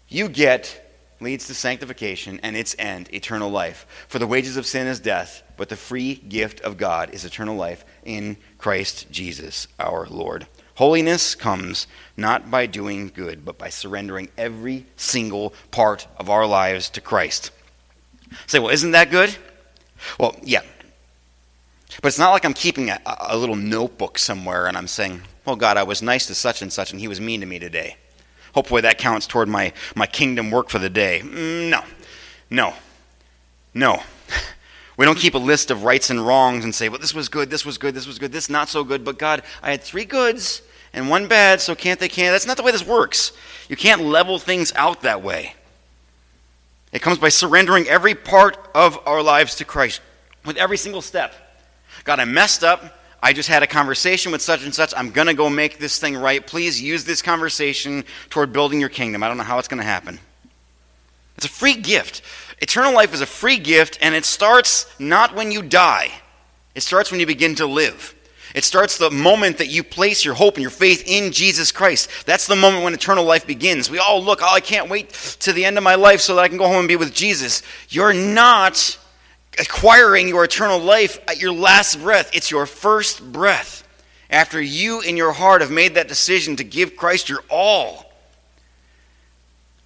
you 0.09 0.29
get 0.29 0.88
leads 1.21 1.47
to 1.47 1.55
sanctification 1.55 2.41
and 2.43 2.57
its 2.57 2.77
end, 2.79 3.13
eternal 3.13 3.51
life. 3.51 3.87
For 4.09 4.19
the 4.19 4.27
wages 4.27 4.57
of 4.57 4.67
sin 4.67 4.87
is 4.87 5.01
death, 5.01 5.43
but 5.57 5.69
the 5.69 5.77
free 5.77 6.15
gift 6.15 6.61
of 6.61 6.77
God 6.77 7.11
is 7.11 7.25
eternal 7.25 7.57
life 7.57 7.85
in 8.05 8.37
Christ 8.57 9.11
Jesus 9.11 9.69
our 9.79 10.07
Lord. 10.07 10.47
Holiness 10.77 11.35
comes 11.35 11.89
not 12.17 12.53
by 12.53 12.67
doing 12.67 13.09
good, 13.09 13.45
but 13.45 13.59
by 13.59 13.69
surrendering 13.69 14.29
every 14.39 14.87
single 14.97 15.53
part 15.73 16.07
of 16.19 16.31
our 16.31 16.47
lives 16.47 16.89
to 16.91 17.01
Christ. 17.01 17.51
Say, 18.47 18.61
well, 18.61 18.71
isn't 18.71 18.93
that 18.93 19.11
good? 19.11 19.37
Well, 20.21 20.37
yeah. 20.45 20.63
But 22.01 22.09
it's 22.09 22.19
not 22.19 22.31
like 22.31 22.45
I'm 22.45 22.55
keeping 22.55 22.91
a, 22.91 23.01
a 23.05 23.37
little 23.37 23.57
notebook 23.57 24.19
somewhere 24.19 24.69
and 24.69 24.77
I'm 24.77 24.87
saying, 24.87 25.23
well, 25.45 25.57
God, 25.57 25.77
I 25.77 25.83
was 25.83 26.01
nice 26.01 26.27
to 26.27 26.35
such 26.35 26.63
and 26.63 26.73
such 26.73 26.93
and 26.93 27.01
he 27.01 27.09
was 27.09 27.21
mean 27.21 27.41
to 27.41 27.47
me 27.47 27.59
today. 27.59 27.97
Hopefully 28.59 28.81
that 28.81 28.99
counts 28.99 29.29
toward 29.29 29.49
my, 29.49 29.73
my 29.95 30.05
kingdom 30.05 30.51
work 30.51 30.69
for 30.69 30.81
the 30.81 30.91
day. 30.91 31.21
Mm, 31.23 31.71
no. 31.71 31.85
No. 32.51 32.75
No. 33.73 34.03
We 34.97 35.05
don't 35.05 35.17
keep 35.17 35.35
a 35.35 35.39
list 35.39 35.71
of 35.71 35.85
rights 35.85 36.11
and 36.11 36.27
wrongs 36.27 36.65
and 36.65 36.75
say, 36.75 36.89
well, 36.89 36.99
this 36.99 37.15
was 37.15 37.29
good, 37.29 37.51
this 37.51 37.65
was 37.65 37.79
good, 37.79 37.95
this 37.95 38.05
was 38.05 38.19
good, 38.19 38.33
this 38.33 38.51
not 38.51 38.69
so 38.69 38.83
good, 38.83 39.05
but 39.05 39.17
God, 39.17 39.45
I 39.63 39.71
had 39.71 39.81
three 39.81 40.05
goods 40.05 40.61
and 40.93 41.09
one 41.09 41.29
bad, 41.29 41.61
so 41.61 41.77
can't 41.77 42.01
they 42.01 42.09
can't. 42.09 42.33
That's 42.35 42.47
not 42.47 42.57
the 42.57 42.65
way 42.65 42.73
this 42.73 42.85
works. 42.85 43.31
You 43.69 43.77
can't 43.77 44.03
level 44.03 44.41
things 44.41 44.73
out 44.75 45.03
that 45.03 45.23
way. 45.23 45.55
It 46.91 47.01
comes 47.01 47.19
by 47.19 47.29
surrendering 47.29 47.87
every 47.87 48.17
part 48.17 48.59
of 48.75 48.99
our 49.07 49.23
lives 49.23 49.55
to 49.57 49.65
Christ 49.65 50.01
with 50.45 50.57
every 50.57 50.77
single 50.77 51.01
step. 51.01 51.33
God, 52.03 52.19
I 52.19 52.25
messed 52.25 52.65
up. 52.65 52.98
I 53.23 53.33
just 53.33 53.49
had 53.49 53.63
a 53.63 53.67
conversation 53.67 54.31
with 54.31 54.43
such 54.43 54.65
and 54.65 54.75
such. 54.75 54.95
I'm 54.97 55.11
going 55.11 55.27
to 55.27 55.35
go 55.35 55.51
make 55.51 55.79
this 55.79 55.99
thing 55.99 56.17
right. 56.17 56.47
Please 56.47 56.81
use 56.81 57.05
this 57.05 57.21
conversation 57.21 58.05
toward 58.31 58.53
building 58.53 58.79
your 58.81 58.89
kingdom. 58.89 59.23
I 59.23 59.29
don't 59.29 59.37
know 59.37 59.45
how 59.45 59.59
it's 59.59 59.69
going 59.69 59.81
to 59.81 59.87
happen. 59.87 60.21
It's 61.37 61.47
a 61.47 61.51
free 61.51 61.75
gift. 61.75 62.23
Eternal 62.61 62.93
life 62.93 63.15
is 63.15 63.21
a 63.21 63.27
free 63.27 63.59
gift, 63.59 63.99
and 64.01 64.15
it 64.15 64.25
starts 64.25 64.87
not 64.99 65.35
when 65.35 65.53
you 65.53 65.63
die, 65.63 66.13
it 66.75 66.83
starts 66.83 67.11
when 67.11 67.21
you 67.21 67.27
begin 67.27 67.55
to 67.57 67.67
live. 67.67 68.15
It 68.55 68.65
starts 68.65 68.97
the 68.97 69.11
moment 69.11 69.59
that 69.59 69.69
you 69.69 69.85
place 69.85 70.25
your 70.25 70.35
hope 70.35 70.55
and 70.55 70.63
your 70.63 70.71
faith 70.71 71.05
in 71.07 71.33
Jesus 71.33 71.71
Christ. 71.71 72.09
That's 72.25 72.47
the 72.47 72.57
moment 72.57 72.83
when 72.83 72.95
eternal 72.95 73.25
life 73.25 73.47
begins. 73.47 73.91
We 73.91 73.99
all 73.99 74.23
look, 74.23 74.41
oh, 74.43 74.49
I 74.49 74.61
can't 74.61 74.89
wait 74.89 75.11
to 75.41 75.53
the 75.53 75.65
end 75.65 75.77
of 75.77 75.85
my 75.85 75.97
life 75.97 76.21
so 76.21 76.35
that 76.35 76.43
I 76.43 76.49
can 76.49 76.57
go 76.57 76.67
home 76.67 76.79
and 76.79 76.89
be 76.89 76.97
with 76.97 77.15
Jesus. 77.15 77.63
You're 77.91 78.15
not 78.15 78.99
acquiring 79.59 80.29
your 80.29 80.45
eternal 80.45 80.79
life 80.79 81.19
at 81.29 81.41
your 81.41 81.53
last 81.53 82.01
breath, 82.01 82.31
it's 82.35 82.51
your 82.51 82.67
first 82.67 83.33
breath. 83.33 83.87
After 84.31 84.61
you 84.61 85.01
in 85.01 85.17
your 85.17 85.33
heart 85.33 85.63
have 85.63 85.71
made 85.71 85.95
that 85.95 86.09
decision 86.09 86.57
to 86.57 86.65
give 86.65 86.97
Christ 86.97 87.29
your 87.29 87.43
all. 87.51 88.09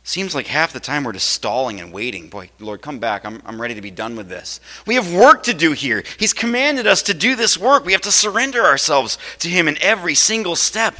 Seems 0.04 0.34
like 0.34 0.48
half 0.48 0.72
the 0.72 0.80
time 0.80 1.04
we're 1.04 1.12
just 1.12 1.30
stalling 1.30 1.80
and 1.80 1.92
waiting. 1.92 2.28
Boy, 2.28 2.50
Lord, 2.58 2.82
come 2.82 2.98
back. 2.98 3.24
I'm, 3.24 3.40
I'm 3.46 3.62
ready 3.62 3.74
to 3.74 3.80
be 3.80 3.92
done 3.92 4.16
with 4.16 4.28
this. 4.28 4.58
We 4.84 4.96
have 4.96 5.14
work 5.14 5.44
to 5.44 5.54
do 5.54 5.72
here. 5.72 6.02
He's 6.18 6.32
commanded 6.32 6.88
us 6.88 7.02
to 7.04 7.14
do 7.14 7.36
this 7.36 7.56
work. 7.56 7.84
We 7.84 7.92
have 7.92 8.00
to 8.02 8.12
surrender 8.12 8.64
ourselves 8.64 9.16
to 9.38 9.48
Him 9.48 9.68
in 9.68 9.78
every 9.80 10.16
single 10.16 10.56
step. 10.56 10.96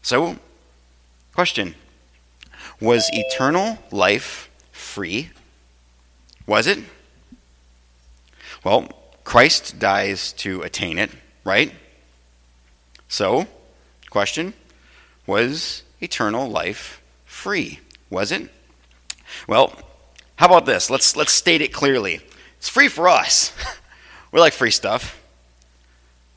So, 0.00 0.38
question 1.34 1.74
Was 2.80 3.10
eternal 3.12 3.78
life 3.90 4.48
free? 4.72 5.28
Was 6.46 6.66
it? 6.66 6.78
Well, 8.64 8.88
Christ 9.24 9.78
dies 9.78 10.32
to 10.34 10.62
attain 10.62 10.98
it, 10.98 11.10
right? 11.44 11.72
So, 13.08 13.46
question 14.10 14.54
Was 15.26 15.82
eternal 16.00 16.48
life 16.48 17.00
free. 17.24 17.80
Was 18.10 18.32
it? 18.32 18.50
Well, 19.46 19.74
how 20.36 20.46
about 20.46 20.66
this? 20.66 20.90
Let's, 20.90 21.16
let's 21.16 21.32
state 21.32 21.62
it 21.62 21.72
clearly. 21.72 22.20
It's 22.58 22.68
free 22.68 22.88
for 22.88 23.08
us. 23.08 23.52
we 24.32 24.40
like 24.40 24.52
free 24.52 24.70
stuff. 24.70 25.20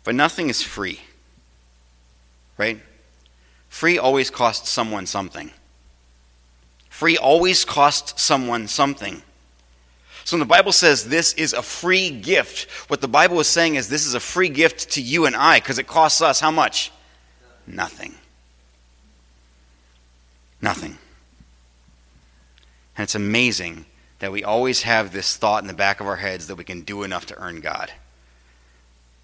But 0.03 0.15
nothing 0.15 0.49
is 0.49 0.61
free. 0.61 1.01
Right? 2.57 2.79
Free 3.69 3.97
always 3.97 4.29
costs 4.29 4.69
someone 4.69 5.05
something. 5.05 5.51
Free 6.89 7.17
always 7.17 7.65
costs 7.65 8.21
someone 8.21 8.67
something. 8.67 9.23
So 10.25 10.35
when 10.35 10.39
the 10.39 10.45
Bible 10.45 10.71
says 10.71 11.07
this 11.07 11.33
is 11.33 11.53
a 11.53 11.61
free 11.61 12.09
gift, 12.09 12.69
what 12.89 13.01
the 13.01 13.07
Bible 13.07 13.39
is 13.39 13.47
saying 13.47 13.75
is 13.75 13.89
this 13.89 14.05
is 14.05 14.13
a 14.13 14.19
free 14.19 14.49
gift 14.49 14.91
to 14.91 15.01
you 15.01 15.25
and 15.25 15.35
I 15.35 15.59
because 15.59 15.79
it 15.79 15.87
costs 15.87 16.21
us 16.21 16.39
how 16.39 16.51
much? 16.51 16.91
Nothing. 17.67 18.15
Nothing. 20.61 20.97
And 22.95 23.03
it's 23.03 23.15
amazing 23.15 23.85
that 24.19 24.31
we 24.31 24.43
always 24.43 24.83
have 24.83 25.11
this 25.11 25.35
thought 25.35 25.63
in 25.63 25.67
the 25.67 25.73
back 25.73 25.99
of 25.99 26.07
our 26.07 26.15
heads 26.15 26.47
that 26.47 26.55
we 26.55 26.63
can 26.63 26.81
do 26.81 27.03
enough 27.03 27.25
to 27.25 27.37
earn 27.37 27.59
God. 27.59 27.91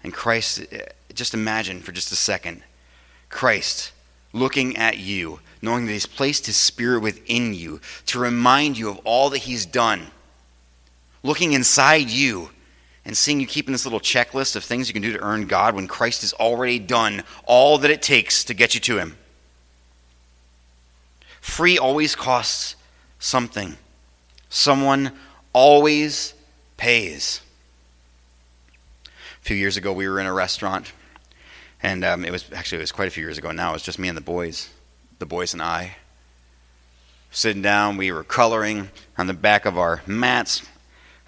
And 0.02 0.12
Christ, 0.12 0.60
eh, 0.70 0.86
just 1.14 1.32
imagine 1.32 1.80
for 1.80 1.92
just 1.92 2.12
a 2.12 2.16
second 2.16 2.62
Christ 3.30 3.92
looking 4.32 4.76
at 4.76 4.98
you, 4.98 5.40
knowing 5.62 5.86
that 5.86 5.92
He's 5.92 6.06
placed 6.06 6.46
His 6.46 6.56
Spirit 6.56 7.00
within 7.00 7.54
you 7.54 7.80
to 8.06 8.18
remind 8.18 8.76
you 8.76 8.90
of 8.90 8.98
all 9.04 9.30
that 9.30 9.38
He's 9.38 9.64
done, 9.64 10.08
looking 11.22 11.52
inside 11.52 12.10
you 12.10 12.50
and 13.04 13.16
seeing 13.16 13.40
you 13.40 13.46
keeping 13.46 13.72
this 13.72 13.84
little 13.84 14.00
checklist 14.00 14.56
of 14.56 14.64
things 14.64 14.88
you 14.88 14.92
can 14.92 15.02
do 15.02 15.12
to 15.12 15.22
earn 15.22 15.46
God 15.46 15.74
when 15.74 15.88
Christ 15.88 16.20
has 16.20 16.32
already 16.34 16.78
done 16.78 17.22
all 17.44 17.78
that 17.78 17.90
it 17.90 18.02
takes 18.02 18.44
to 18.44 18.54
get 18.54 18.74
you 18.74 18.80
to 18.80 18.98
Him. 18.98 19.16
Free 21.40 21.78
always 21.78 22.14
costs 22.14 22.76
something. 23.18 23.76
Someone 24.48 25.12
always 25.52 26.34
pays. 26.76 27.40
A 29.06 29.44
few 29.44 29.56
years 29.56 29.76
ago, 29.76 29.92
we 29.92 30.06
were 30.08 30.20
in 30.20 30.26
a 30.26 30.32
restaurant, 30.32 30.92
and 31.82 32.04
um, 32.04 32.24
it 32.24 32.30
was 32.30 32.44
actually 32.52 32.78
it 32.78 32.82
was 32.82 32.92
quite 32.92 33.08
a 33.08 33.10
few 33.10 33.24
years 33.24 33.38
ago 33.38 33.52
now. 33.52 33.70
It 33.70 33.74
was 33.74 33.82
just 33.82 33.98
me 33.98 34.08
and 34.08 34.16
the 34.16 34.22
boys, 34.22 34.68
the 35.18 35.26
boys 35.26 35.54
and 35.54 35.62
I. 35.62 35.96
Sitting 37.30 37.62
down, 37.62 37.96
we 37.96 38.12
were 38.12 38.24
coloring 38.24 38.90
on 39.16 39.28
the 39.28 39.34
back 39.34 39.64
of 39.64 39.78
our 39.78 40.02
mats. 40.06 40.62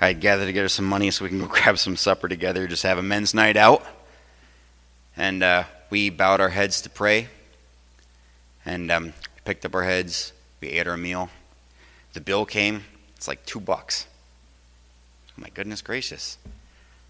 I 0.03 0.09
had 0.09 0.21
gathered 0.21 0.47
together 0.47 0.69
some 0.69 0.85
money 0.85 1.13
so 1.13 1.25
we 1.25 1.29
can 1.29 1.39
go 1.39 1.47
grab 1.49 1.79
some 1.79 1.97
supper 1.97 2.27
together, 2.27 2.67
just 2.67 2.83
have 2.83 2.99
a 2.99 3.05
men's 3.05 3.35
night 3.35 3.57
out. 3.57 3.87
And 5.17 5.45
uh, 5.45 5.65
we 5.91 6.11
bowed 6.11 6.41
our 6.41 6.49
heads 6.49 6.81
to 6.83 6.91
pray, 6.91 7.29
and 8.67 8.91
um, 8.91 9.13
picked 9.45 9.65
up 9.65 9.77
our 9.77 9.85
heads. 9.85 10.33
We 10.61 10.71
ate 10.71 10.89
our 10.89 10.97
meal. 10.97 11.31
The 12.15 12.21
bill 12.21 12.45
came. 12.47 12.83
It's 13.15 13.29
like 13.29 13.47
two 13.47 13.61
bucks. 13.61 14.09
My 15.37 15.51
goodness 15.51 15.83
gracious. 15.83 16.37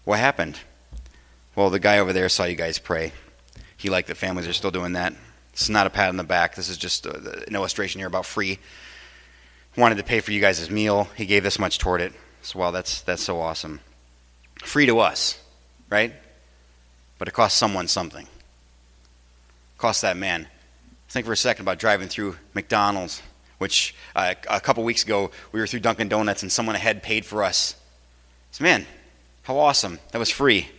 What 0.03 0.19
happened? 0.19 0.59
Well, 1.55 1.71
the 1.71 1.79
guy 1.79 1.97
over 1.97 2.13
there 2.13 2.29
saw 2.29 2.43
you 2.43 2.55
guys 2.55 2.77
pray. 2.77 3.11
He 3.75 3.89
liked 3.89 4.07
that 4.09 4.17
families 4.17 4.47
are 4.47 4.53
still 4.53 4.69
doing 4.69 4.93
that. 4.93 5.13
This 5.51 5.63
is 5.63 5.69
not 5.71 5.87
a 5.87 5.89
pat 5.89 6.09
on 6.09 6.17
the 6.17 6.23
back. 6.23 6.53
This 6.53 6.69
is 6.69 6.77
just 6.77 7.07
uh, 7.07 7.13
an 7.47 7.55
illustration 7.55 7.99
here 7.99 8.07
about 8.07 8.27
free. 8.27 8.59
Wanted 9.75 9.97
to 9.97 10.03
pay 10.03 10.19
for 10.19 10.31
you 10.31 10.39
guys' 10.39 10.69
meal. 10.69 11.05
He 11.15 11.25
gave 11.25 11.41
this 11.41 11.57
much 11.57 11.79
toward 11.79 11.99
it. 11.99 12.13
So, 12.43 12.59
well, 12.59 12.71
that's, 12.71 13.01
that's 13.01 13.23
so 13.23 13.39
awesome. 13.39 13.79
Free 14.63 14.85
to 14.85 14.99
us, 14.99 15.41
right? 15.89 16.13
But 17.17 17.29
it 17.29 17.31
cost 17.31 17.57
someone 17.57 17.87
something. 17.87 18.25
It 18.25 19.77
cost 19.77 20.01
that 20.01 20.17
man. 20.17 20.47
Think 21.07 21.25
for 21.25 21.31
a 21.31 21.37
second 21.37 21.63
about 21.63 21.79
driving 21.79 22.09
through 22.09 22.35
McDonald's, 22.53 23.21
which 23.59 23.95
uh, 24.15 24.33
a 24.49 24.59
couple 24.59 24.83
weeks 24.83 25.03
ago 25.03 25.31
we 25.51 25.59
were 25.59 25.67
through 25.67 25.79
Dunkin' 25.79 26.09
Donuts 26.09 26.43
and 26.43 26.51
someone 26.51 26.75
ahead 26.75 27.01
paid 27.01 27.25
for 27.25 27.43
us. 27.43 27.75
So, 28.51 28.63
man, 28.63 28.85
how 29.43 29.57
awesome. 29.57 29.99
That 30.11 30.19
was 30.19 30.29
free. 30.29 30.69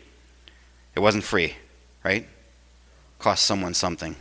It 0.94 1.00
wasn't 1.00 1.24
free, 1.24 1.54
right? 2.04 2.26
Cost 3.18 3.44
someone 3.44 3.72
something. 3.74 4.16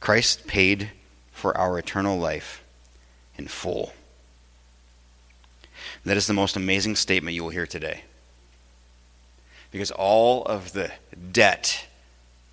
Christ 0.00 0.46
paid 0.46 0.92
for 1.30 1.56
our 1.56 1.78
eternal 1.78 2.18
life 2.18 2.62
in 3.36 3.48
full. 3.48 3.92
That 6.04 6.16
is 6.16 6.26
the 6.26 6.32
most 6.32 6.56
amazing 6.56 6.96
statement 6.96 7.34
you 7.34 7.42
will 7.42 7.50
hear 7.50 7.66
today. 7.66 8.04
Because 9.70 9.90
all 9.90 10.44
of 10.44 10.72
the 10.72 10.92
debt 11.32 11.86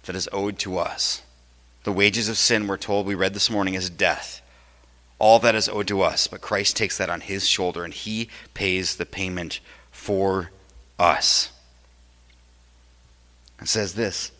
that 0.04 0.16
is 0.16 0.30
owed 0.32 0.58
to 0.60 0.78
us, 0.78 1.22
the 1.84 1.92
wages 1.92 2.30
of 2.30 2.38
sin, 2.38 2.68
we're 2.68 2.78
told, 2.78 3.06
we 3.06 3.16
read 3.16 3.34
this 3.34 3.50
morning, 3.50 3.74
is 3.74 3.90
death. 3.90 4.42
All 5.20 5.38
that 5.40 5.54
is 5.54 5.70
owed 5.70 5.88
to 5.90 6.02
us, 6.02 6.28
but 6.28 6.42
Christ 6.42 6.76
takes 6.76 6.98
that 6.98 7.10
on 7.10 7.22
his 7.22 7.48
shoulder 7.48 7.84
and 7.84 7.94
he 7.94 8.30
pays 8.54 8.96
the 8.96 9.06
payment 9.06 9.60
for 9.92 10.50
us. 10.98 11.52
It 13.62 13.68
says 13.68 13.94
this 13.94 14.32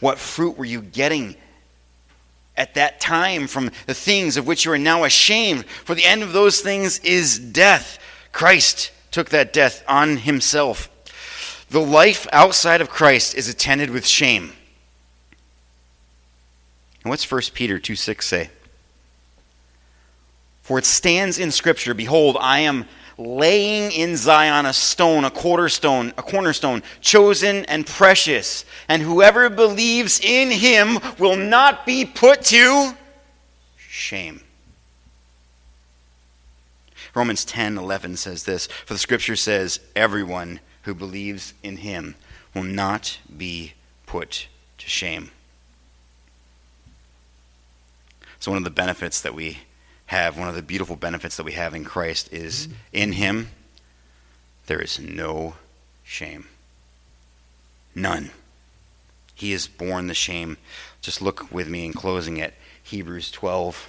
What 0.00 0.18
fruit 0.18 0.56
were 0.56 0.64
you 0.64 0.80
getting 0.80 1.36
at 2.56 2.74
that 2.74 3.00
time 3.00 3.46
from 3.46 3.70
the 3.86 3.94
things 3.94 4.36
of 4.36 4.46
which 4.46 4.64
you 4.64 4.72
are 4.72 4.78
now 4.78 5.04
ashamed? 5.04 5.66
For 5.66 5.94
the 5.94 6.04
end 6.04 6.22
of 6.22 6.32
those 6.32 6.60
things 6.60 7.00
is 7.00 7.38
death. 7.38 7.98
Christ 8.34 8.90
took 9.12 9.30
that 9.30 9.52
death 9.52 9.84
on 9.86 10.16
himself. 10.16 10.90
The 11.70 11.80
life 11.80 12.26
outside 12.32 12.80
of 12.80 12.90
Christ 12.90 13.36
is 13.36 13.48
attended 13.48 13.90
with 13.90 14.04
shame. 14.04 14.52
And 17.02 17.10
what's 17.10 17.30
1 17.30 17.40
Peter 17.54 17.78
2 17.78 17.94
6 17.94 18.26
say? 18.26 18.50
For 20.62 20.78
it 20.78 20.84
stands 20.84 21.38
in 21.38 21.52
Scripture, 21.52 21.94
Behold, 21.94 22.36
I 22.40 22.60
am 22.60 22.86
laying 23.16 23.92
in 23.92 24.16
Zion 24.16 24.66
a 24.66 24.72
stone, 24.72 25.24
a 25.24 25.30
cornerstone, 25.30 26.12
a 26.18 26.22
cornerstone, 26.22 26.82
chosen 27.00 27.64
and 27.66 27.86
precious, 27.86 28.64
and 28.88 29.00
whoever 29.00 29.48
believes 29.48 30.18
in 30.20 30.50
him 30.50 30.98
will 31.20 31.36
not 31.36 31.86
be 31.86 32.04
put 32.04 32.42
to 32.46 32.94
shame. 33.76 34.40
Romans 37.14 37.44
10 37.44 37.78
11 37.78 38.16
says 38.16 38.44
this 38.44 38.66
For 38.66 38.94
the 38.94 38.98
scripture 38.98 39.36
says, 39.36 39.80
Everyone 39.94 40.60
who 40.82 40.94
believes 40.94 41.54
in 41.62 41.78
him 41.78 42.14
will 42.54 42.64
not 42.64 43.18
be 43.36 43.74
put 44.06 44.48
to 44.78 44.88
shame. 44.88 45.30
So, 48.38 48.50
one 48.50 48.58
of 48.58 48.64
the 48.64 48.70
benefits 48.70 49.20
that 49.22 49.34
we 49.34 49.60
have, 50.06 50.38
one 50.38 50.48
of 50.48 50.54
the 50.54 50.62
beautiful 50.62 50.96
benefits 50.96 51.36
that 51.36 51.44
we 51.44 51.52
have 51.52 51.74
in 51.74 51.84
Christ 51.84 52.32
is 52.32 52.66
mm-hmm. 52.66 52.76
in 52.92 53.12
Him, 53.12 53.48
there 54.66 54.80
is 54.80 54.98
no 54.98 55.54
shame. 56.04 56.46
None. 57.94 58.30
He 59.34 59.52
has 59.52 59.66
borne 59.66 60.06
the 60.06 60.14
shame. 60.14 60.58
Just 61.00 61.22
look 61.22 61.50
with 61.50 61.68
me 61.68 61.86
in 61.86 61.92
closing 61.92 62.40
at 62.40 62.54
Hebrews 62.82 63.30
12. 63.30 63.88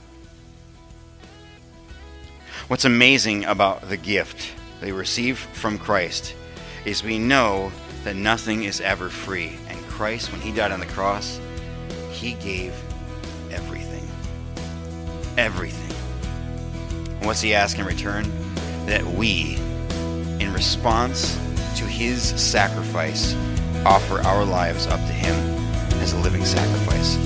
What's 2.71 2.85
amazing 2.85 3.43
about 3.43 3.89
the 3.89 3.97
gift 3.97 4.53
they 4.79 4.93
receive 4.93 5.37
from 5.37 5.77
Christ 5.77 6.33
is 6.85 7.03
we 7.03 7.19
know 7.19 7.69
that 8.05 8.15
nothing 8.15 8.63
is 8.63 8.79
ever 8.79 9.09
free. 9.09 9.57
And 9.67 9.77
Christ, 9.89 10.31
when 10.31 10.39
He 10.39 10.53
died 10.53 10.71
on 10.71 10.79
the 10.79 10.85
cross, 10.85 11.37
He 12.11 12.35
gave 12.35 12.73
everything. 13.51 14.07
Everything. 15.37 15.93
And 17.17 17.25
what's 17.25 17.41
He 17.41 17.53
ask 17.53 17.77
in 17.77 17.83
return? 17.83 18.31
That 18.85 19.03
we, 19.03 19.57
in 20.39 20.53
response 20.53 21.35
to 21.75 21.83
His 21.83 22.23
sacrifice, 22.41 23.35
offer 23.85 24.21
our 24.21 24.45
lives 24.45 24.87
up 24.87 25.01
to 25.01 25.11
Him 25.11 25.35
as 26.01 26.13
a 26.13 26.17
living 26.19 26.45
sacrifice. 26.45 27.17